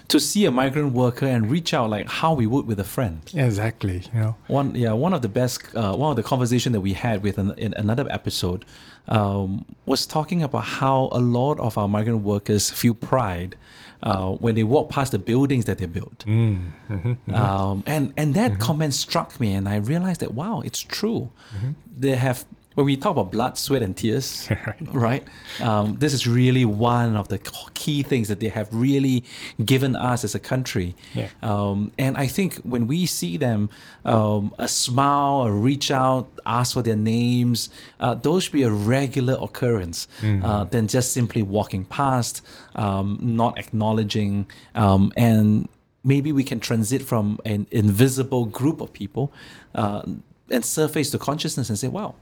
to 0.08 0.20
see 0.20 0.46
a 0.46 0.52
migrant 0.52 0.94
worker 0.94 1.28
and 1.28 1.52
reach 1.52 1.74
out 1.74 1.90
like 1.90 2.10
how 2.10 2.34
we 2.34 2.48
would 2.48 2.66
with 2.66 2.80
a 2.80 2.84
friend. 2.84 3.22
Exactly. 3.34 4.04
You 4.14 4.20
know. 4.20 4.36
One 4.48 4.74
yeah 4.76 4.94
one 4.94 5.14
of 5.14 5.22
the 5.22 5.30
best 5.30 5.64
uh, 5.76 5.96
one 5.96 6.10
of 6.10 6.16
the 6.16 6.24
conversation 6.24 6.72
that 6.74 6.82
we 6.82 6.94
had 6.94 7.22
with 7.22 7.38
an, 7.38 7.54
in 7.58 7.74
another 7.76 8.08
episode 8.10 8.66
um, 9.08 9.66
was 9.86 10.06
talking 10.06 10.42
about 10.44 10.66
how 10.66 11.10
a 11.12 11.20
lot 11.20 11.60
of 11.60 11.78
our 11.78 11.88
migrant 11.88 12.22
workers 12.22 12.70
feel 12.70 12.94
pride 12.94 13.56
uh, 14.04 14.32
when 14.32 14.56
they 14.56 14.64
walk 14.64 14.90
past 14.90 15.12
the 15.12 15.20
buildings 15.20 15.66
that 15.66 15.78
they 15.80 15.86
built. 15.86 16.26
Mm, 16.26 16.72
mm-hmm, 16.90 17.10
mm-hmm. 17.10 17.36
Um, 17.36 17.84
and 17.86 18.14
and 18.16 18.34
that 18.36 18.52
mm-hmm. 18.52 18.62
comment 18.62 18.94
struck 18.94 19.40
me, 19.40 19.54
and 19.54 19.68
I 19.68 19.78
realized 19.78 20.22
that 20.22 20.34
wow, 20.34 20.62
it's 20.62 20.80
true. 20.80 21.32
Mm-hmm. 21.56 21.72
They 21.98 22.16
have 22.16 22.46
when 22.80 22.86
we 22.86 22.96
talk 22.96 23.12
about 23.12 23.30
blood, 23.30 23.58
sweat, 23.58 23.82
and 23.82 23.98
tears, 23.98 24.48
right? 24.94 25.22
Um, 25.60 25.98
this 25.98 26.14
is 26.14 26.26
really 26.26 26.64
one 26.64 27.18
of 27.18 27.28
the 27.28 27.38
key 27.74 28.04
things 28.04 28.30
that 28.30 28.40
they 28.40 28.48
have 28.48 28.70
really 28.72 29.26
given 29.66 29.98
us 29.98 30.24
as 30.24 30.34
a 30.34 30.40
country. 30.40 30.96
Yeah. 31.14 31.28
Um, 31.44 31.92
and 32.00 32.16
I 32.16 32.28
think 32.28 32.56
when 32.60 32.88
we 32.88 33.06
see 33.06 33.36
them, 33.36 33.70
um, 34.06 34.56
a 34.58 34.70
smile, 34.70 35.42
a 35.42 35.52
reach 35.52 35.92
out, 35.92 36.32
ask 36.46 36.74
for 36.74 36.82
their 36.82 36.96
names, 36.96 37.70
uh, 38.00 38.14
those 38.16 38.46
should 38.46 38.54
be 38.54 38.64
a 38.64 38.72
regular 38.72 39.38
occurrence 39.42 40.08
mm-hmm. 40.22 40.46
uh, 40.46 40.64
than 40.64 40.88
just 40.88 41.12
simply 41.12 41.44
walking 41.44 41.84
past, 41.84 42.42
um, 42.76 43.20
not 43.22 43.60
acknowledging, 43.60 44.48
um, 44.76 45.12
and 45.18 45.68
maybe 46.06 46.32
we 46.32 46.46
can 46.46 46.62
transit 46.62 47.02
from 47.02 47.40
an 47.44 47.68
invisible 47.72 48.46
group 48.46 48.80
of 48.80 48.94
people 48.94 49.34
uh, 49.76 50.02
and 50.50 50.64
surface 50.64 51.12
to 51.12 51.20
consciousness 51.20 51.68
and 51.68 51.78
say, 51.78 51.90
wow, 51.90 52.16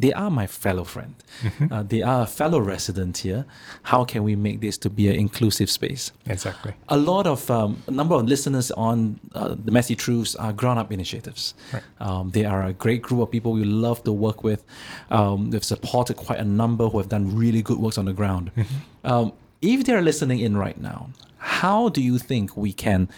they 0.00 0.12
are 0.12 0.30
my 0.30 0.46
fellow 0.46 0.84
friend. 0.84 1.14
Mm-hmm. 1.42 1.72
Uh, 1.72 1.82
they 1.82 2.02
are 2.02 2.22
a 2.22 2.26
fellow 2.26 2.60
resident 2.60 3.18
here. 3.18 3.44
How 3.82 4.04
can 4.04 4.22
we 4.22 4.36
make 4.36 4.60
this 4.60 4.78
to 4.78 4.90
be 4.90 5.08
an 5.08 5.14
inclusive 5.14 5.70
space? 5.70 6.12
Exactly. 6.26 6.72
A 6.88 6.96
lot 6.96 7.26
of 7.26 7.50
um, 7.50 7.82
a 7.86 7.90
number 7.90 8.14
of 8.14 8.26
listeners 8.26 8.70
on 8.72 9.20
uh, 9.34 9.54
the 9.64 9.70
Messy 9.70 9.94
Truths 9.94 10.34
are 10.36 10.52
grown 10.52 10.78
up 10.78 10.92
initiatives. 10.92 11.54
Right. 11.72 11.82
Um, 12.00 12.30
they 12.30 12.44
are 12.44 12.64
a 12.64 12.72
great 12.72 13.02
group 13.02 13.20
of 13.20 13.30
people 13.30 13.52
we 13.52 13.64
love 13.64 14.02
to 14.04 14.12
work 14.12 14.42
with. 14.42 14.64
Um, 15.10 15.50
we've 15.50 15.64
supported 15.64 16.16
quite 16.16 16.38
a 16.38 16.44
number 16.44 16.88
who 16.88 16.98
have 16.98 17.08
done 17.08 17.36
really 17.36 17.62
good 17.62 17.78
works 17.78 17.98
on 17.98 18.06
the 18.06 18.12
ground. 18.12 18.50
Mm-hmm. 18.56 19.06
Um, 19.06 19.32
if 19.60 19.84
they're 19.84 20.02
listening 20.02 20.40
in 20.40 20.56
right 20.56 20.80
now, 20.80 21.10
how 21.38 21.88
do 21.88 22.00
you 22.02 22.18
think 22.18 22.56
we 22.56 22.72
can 22.72 23.08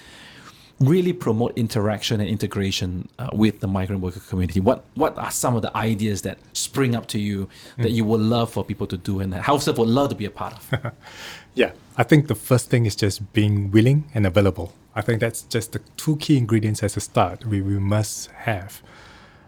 really 0.83 1.12
promote 1.12 1.57
interaction 1.57 2.21
and 2.21 2.29
integration 2.29 3.09
uh, 3.18 3.29
with 3.33 3.61
the 3.61 3.66
migrant 3.66 4.03
worker 4.03 4.21
community? 4.21 4.61
What 4.61 4.85
what 4.95 5.16
are 5.18 5.31
some 5.31 5.57
of 5.57 5.62
the 5.62 5.75
ideas 5.77 6.23
that 6.23 6.38
spring 6.53 6.95
up 6.95 7.07
to 7.09 7.18
you 7.18 7.49
that 7.79 7.88
mm. 7.88 7.95
you 7.95 8.05
would 8.05 8.21
love 8.21 8.53
for 8.53 8.64
people 8.64 8.87
to 8.88 8.97
do 8.97 9.21
and 9.21 9.33
that 9.33 9.42
Househelp 9.42 9.79
would 9.79 9.88
love 9.88 10.09
to 10.11 10.14
be 10.14 10.25
a 10.25 10.31
part 10.31 10.55
of? 10.55 10.92
yeah, 11.55 11.73
I 11.97 12.03
think 12.03 12.29
the 12.29 12.35
first 12.35 12.71
thing 12.71 12.87
is 12.87 12.97
just 12.97 13.33
being 13.33 13.71
willing 13.71 14.05
and 14.14 14.27
available. 14.27 14.73
I 14.95 15.01
think 15.01 15.21
that's 15.21 15.42
just 15.42 15.73
the 15.73 15.81
two 15.97 16.16
key 16.16 16.37
ingredients 16.37 16.83
as 16.83 16.97
a 16.97 17.01
start 17.01 17.47
we, 17.47 17.62
we 17.62 17.79
must 17.79 18.31
have. 18.31 18.83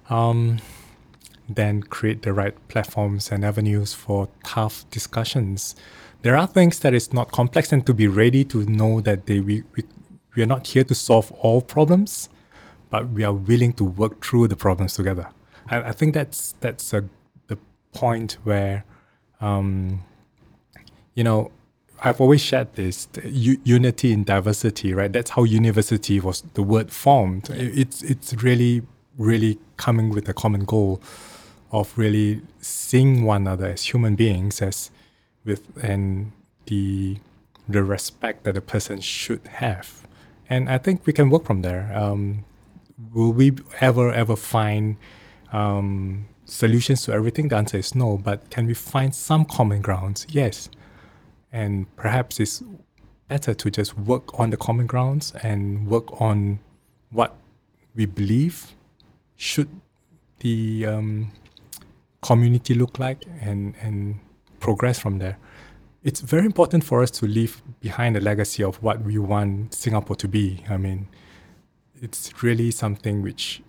Um, 0.09 0.61
then 1.49 1.83
create 1.83 2.23
the 2.23 2.33
right 2.33 2.55
platforms 2.69 3.31
and 3.31 3.45
avenues 3.45 3.93
for 3.93 4.29
tough 4.45 4.89
discussions. 4.91 5.77
There 6.23 6.37
are 6.37 6.47
things 6.47 6.79
that 6.81 6.95
is 6.95 7.13
not 7.13 7.33
complex 7.33 7.73
and 7.73 7.85
to 7.87 7.93
be 7.93 8.09
ready 8.09 8.45
to 8.45 8.65
know 8.65 9.01
that 9.03 9.27
they 9.27 9.41
we, 9.41 9.63
we, 9.77 9.85
we 10.35 10.43
are 10.43 10.47
not 10.47 10.67
here 10.67 10.85
to 10.85 10.95
solve 10.95 11.31
all 11.33 11.61
problems, 11.63 12.29
but 12.91 13.11
we 13.11 13.25
are 13.25 13.33
willing 13.33 13.73
to 13.75 13.85
work 13.85 14.25
through 14.25 14.49
the 14.49 14.57
problems 14.57 14.95
together. 14.95 15.29
I, 15.69 15.91
I 15.91 15.93
think 15.93 16.15
that's 16.15 16.55
that's 16.61 16.93
a, 16.93 17.05
the 17.47 17.59
point 17.93 18.39
where, 18.45 18.85
um, 19.41 20.03
you 21.15 21.25
know, 21.25 21.51
I've 22.03 22.21
always 22.21 22.41
shared 22.41 22.75
this 22.75 23.09
u- 23.25 23.61
unity 23.65 24.13
in 24.13 24.25
diversity, 24.25 24.93
right? 24.93 25.13
That's 25.13 25.31
how 25.31 25.45
university 25.45 26.21
was 26.21 26.43
the 26.55 26.63
word 26.63 26.93
formed. 26.93 27.51
It's 27.51 28.03
it's 28.03 28.35
really 28.43 28.83
really 29.17 29.59
coming 29.77 30.11
with 30.11 30.29
a 30.29 30.35
common 30.35 30.65
goal 30.65 31.01
of 31.71 31.97
really 31.97 32.43
seeing 32.61 33.25
one 33.25 33.43
another 33.43 33.67
as 33.67 33.83
human 33.83 34.17
beings 34.17 34.61
as 34.61 34.91
with 35.45 35.63
and 35.83 36.33
the 36.67 37.19
the 37.69 37.83
respect 37.83 38.45
that 38.45 38.57
a 38.57 38.61
person 38.61 39.01
should 39.01 39.47
have 39.47 40.07
and 40.55 40.69
i 40.69 40.79
think 40.79 41.07
we 41.07 41.13
can 41.13 41.31
work 41.31 41.45
from 41.45 41.63
there. 41.63 41.91
Um, 41.95 42.45
will 43.13 43.33
we 43.33 43.53
ever 43.81 44.13
ever 44.13 44.37
find 44.37 44.97
um, 45.53 46.27
solutions 46.45 47.03
to 47.05 47.13
everything? 47.13 47.49
The 47.49 47.57
answer 47.57 47.79
is 47.79 47.95
no 47.95 48.19
but 48.19 48.51
can 48.51 48.67
we 48.67 48.75
find 48.75 49.15
some 49.15 49.45
common 49.45 49.81
grounds? 49.83 50.27
Yes. 50.31 50.71
And 51.53 51.87
perhaps 51.97 52.41
it's 52.41 52.63
better 53.29 53.55
to 53.55 53.71
just 53.71 53.97
work 53.97 54.39
on 54.39 54.51
the 54.51 54.57
common 54.57 54.87
grounds 54.87 55.33
and 55.43 55.87
work 55.87 56.21
on 56.21 56.59
what 57.11 57.37
we 57.95 58.07
believe 58.07 58.75
should 59.37 59.69
the 60.41 60.87
um, 60.87 61.31
community 62.23 62.75
look 62.75 62.99
like 62.99 63.25
and, 63.41 63.75
and 63.81 64.19
progress 64.61 64.99
from 64.99 65.19
there. 65.19 65.39
It's 66.05 66.21
very 66.21 66.45
important 66.45 66.85
for 66.85 67.03
us 67.03 67.11
to 67.13 67.27
leave 67.27 67.63
behind 67.81 68.15
a 68.17 68.21
legacy 68.21 68.63
of 68.63 68.83
what 68.83 69.01
we 69.01 69.17
want 69.19 69.73
Singapore 69.73 70.17
to 70.17 70.29
be. 70.29 70.63
I 70.69 70.77
mean, 70.77 71.09
it's 72.03 72.43
really 72.43 72.71
something 72.71 73.23
which 73.23 73.63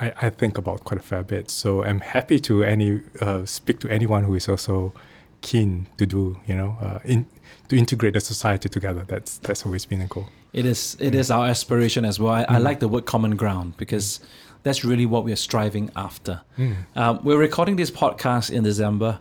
I, 0.00 0.12
I 0.20 0.30
think 0.30 0.58
about 0.58 0.84
quite 0.84 1.00
a 1.00 1.02
fair 1.02 1.22
bit. 1.22 1.50
So 1.50 1.84
I'm 1.84 2.00
happy 2.00 2.38
to 2.40 2.62
any 2.62 3.00
uh, 3.20 3.46
speak 3.46 3.80
to 3.80 3.88
anyone 3.88 4.24
who 4.24 4.34
is 4.34 4.46
also 4.46 4.92
keen 5.40 5.86
to 5.96 6.04
do, 6.04 6.38
you 6.46 6.54
know, 6.54 6.76
uh, 6.82 6.98
in, 7.04 7.26
to 7.68 7.76
integrate 7.76 8.12
the 8.12 8.20
society 8.20 8.68
together. 8.68 9.04
That's 9.08 9.38
that's 9.38 9.64
always 9.64 9.86
been 9.86 10.02
a 10.02 10.06
goal. 10.06 10.28
It 10.52 10.66
is 10.66 10.98
it 11.00 11.14
yeah. 11.14 11.20
is 11.20 11.30
our 11.30 11.46
aspiration 11.46 12.04
as 12.04 12.20
well. 12.20 12.32
I, 12.34 12.44
mm. 12.44 12.50
I, 12.50 12.58
like 12.58 12.80
the 12.80 12.88
word 12.88 13.06
common 13.06 13.36
ground 13.36 13.78
because 13.78 14.20
that's 14.64 14.84
really 14.84 15.06
what 15.06 15.24
we 15.24 15.32
are 15.32 15.42
striving 15.48 15.90
after. 15.96 16.42
Mm. 16.58 16.76
Um, 16.94 17.20
we're 17.24 17.38
recording 17.38 17.76
this 17.76 17.90
podcast 17.90 18.50
in 18.50 18.64
December 18.64 19.18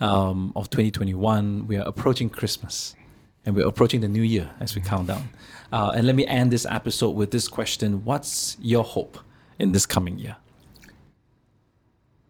um, 0.00 0.52
of 0.56 0.70
2021. 0.70 1.66
We 1.66 1.76
are 1.76 1.86
approaching 1.86 2.30
Christmas 2.30 2.94
and 3.44 3.54
we're 3.54 3.66
approaching 3.66 4.00
the 4.00 4.08
new 4.08 4.22
year 4.22 4.50
as 4.60 4.74
we 4.74 4.80
count 4.80 5.08
down. 5.08 5.28
Uh, 5.72 5.92
and 5.94 6.06
let 6.06 6.16
me 6.16 6.26
end 6.26 6.50
this 6.50 6.66
episode 6.66 7.10
with 7.10 7.30
this 7.30 7.48
question 7.48 8.04
What's 8.04 8.56
your 8.60 8.84
hope 8.84 9.18
in 9.58 9.72
this 9.72 9.86
coming 9.86 10.18
year? 10.18 10.36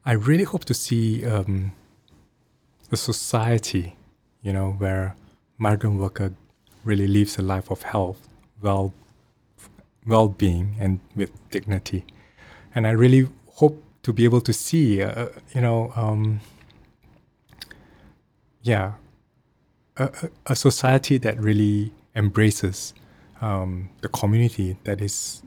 I 0.04 0.12
really 0.12 0.44
hope 0.44 0.64
to 0.66 0.74
see 0.74 1.24
um, 1.24 1.72
a 2.92 2.96
society, 2.96 3.96
you 4.42 4.52
know, 4.52 4.72
where 4.72 5.16
migrant 5.56 5.98
worker 5.98 6.34
really 6.84 7.06
lives 7.06 7.38
a 7.38 7.42
life 7.42 7.70
of 7.70 7.82
health, 7.82 8.28
well, 8.60 8.92
well-being, 10.06 10.76
and 10.78 11.00
with 11.16 11.30
dignity 11.50 12.04
and 12.74 12.86
I 12.86 12.90
really 12.90 13.28
hope 13.54 13.82
to 14.02 14.12
be 14.12 14.24
able 14.24 14.40
to 14.42 14.52
see, 14.52 15.02
uh, 15.02 15.28
you 15.54 15.60
know, 15.60 15.92
um, 15.96 16.40
yeah, 18.64 18.94
a, 19.98 20.10
a, 20.46 20.56
society 20.56 21.18
that 21.18 21.38
really 21.38 21.92
embraces 22.16 22.94
um, 23.42 23.90
the 24.00 24.08
community 24.08 24.78
that 24.84 25.02
is, 25.02 25.42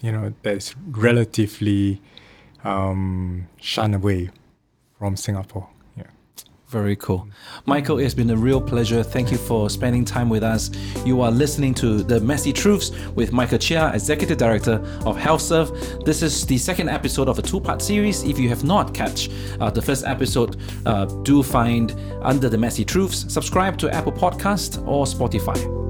you 0.00 0.10
know, 0.10 0.32
that 0.42 0.56
is 0.56 0.74
relatively 0.88 2.00
um, 2.64 3.46
shunned 3.60 3.94
away 3.94 4.30
from 4.98 5.16
Singapore. 5.16 5.68
Very 6.72 6.96
cool. 6.96 7.28
Michael, 7.66 7.98
it's 7.98 8.14
been 8.14 8.30
a 8.30 8.36
real 8.36 8.58
pleasure. 8.58 9.02
Thank 9.02 9.30
you 9.30 9.36
for 9.36 9.68
spending 9.68 10.06
time 10.06 10.30
with 10.30 10.42
us. 10.42 10.70
You 11.04 11.20
are 11.20 11.30
listening 11.30 11.74
to 11.74 12.02
The 12.02 12.18
Messy 12.18 12.50
Truths 12.50 12.92
with 13.10 13.30
Michael 13.30 13.58
Cheah, 13.58 13.92
Executive 13.92 14.38
Director 14.38 14.76
of 15.04 15.18
HealthServe. 15.18 16.06
This 16.06 16.22
is 16.22 16.46
the 16.46 16.56
second 16.56 16.88
episode 16.88 17.28
of 17.28 17.38
a 17.38 17.42
two 17.42 17.60
part 17.60 17.82
series. 17.82 18.22
If 18.22 18.38
you 18.38 18.48
have 18.48 18.64
not 18.64 18.94
catch 18.94 19.28
uh, 19.60 19.68
the 19.68 19.82
first 19.82 20.06
episode, 20.06 20.56
uh, 20.86 21.04
do 21.24 21.42
find 21.42 21.94
Under 22.22 22.48
the 22.48 22.56
Messy 22.56 22.86
Truths. 22.86 23.30
Subscribe 23.30 23.76
to 23.76 23.90
Apple 23.94 24.12
Podcast 24.12 24.82
or 24.88 25.04
Spotify. 25.04 25.81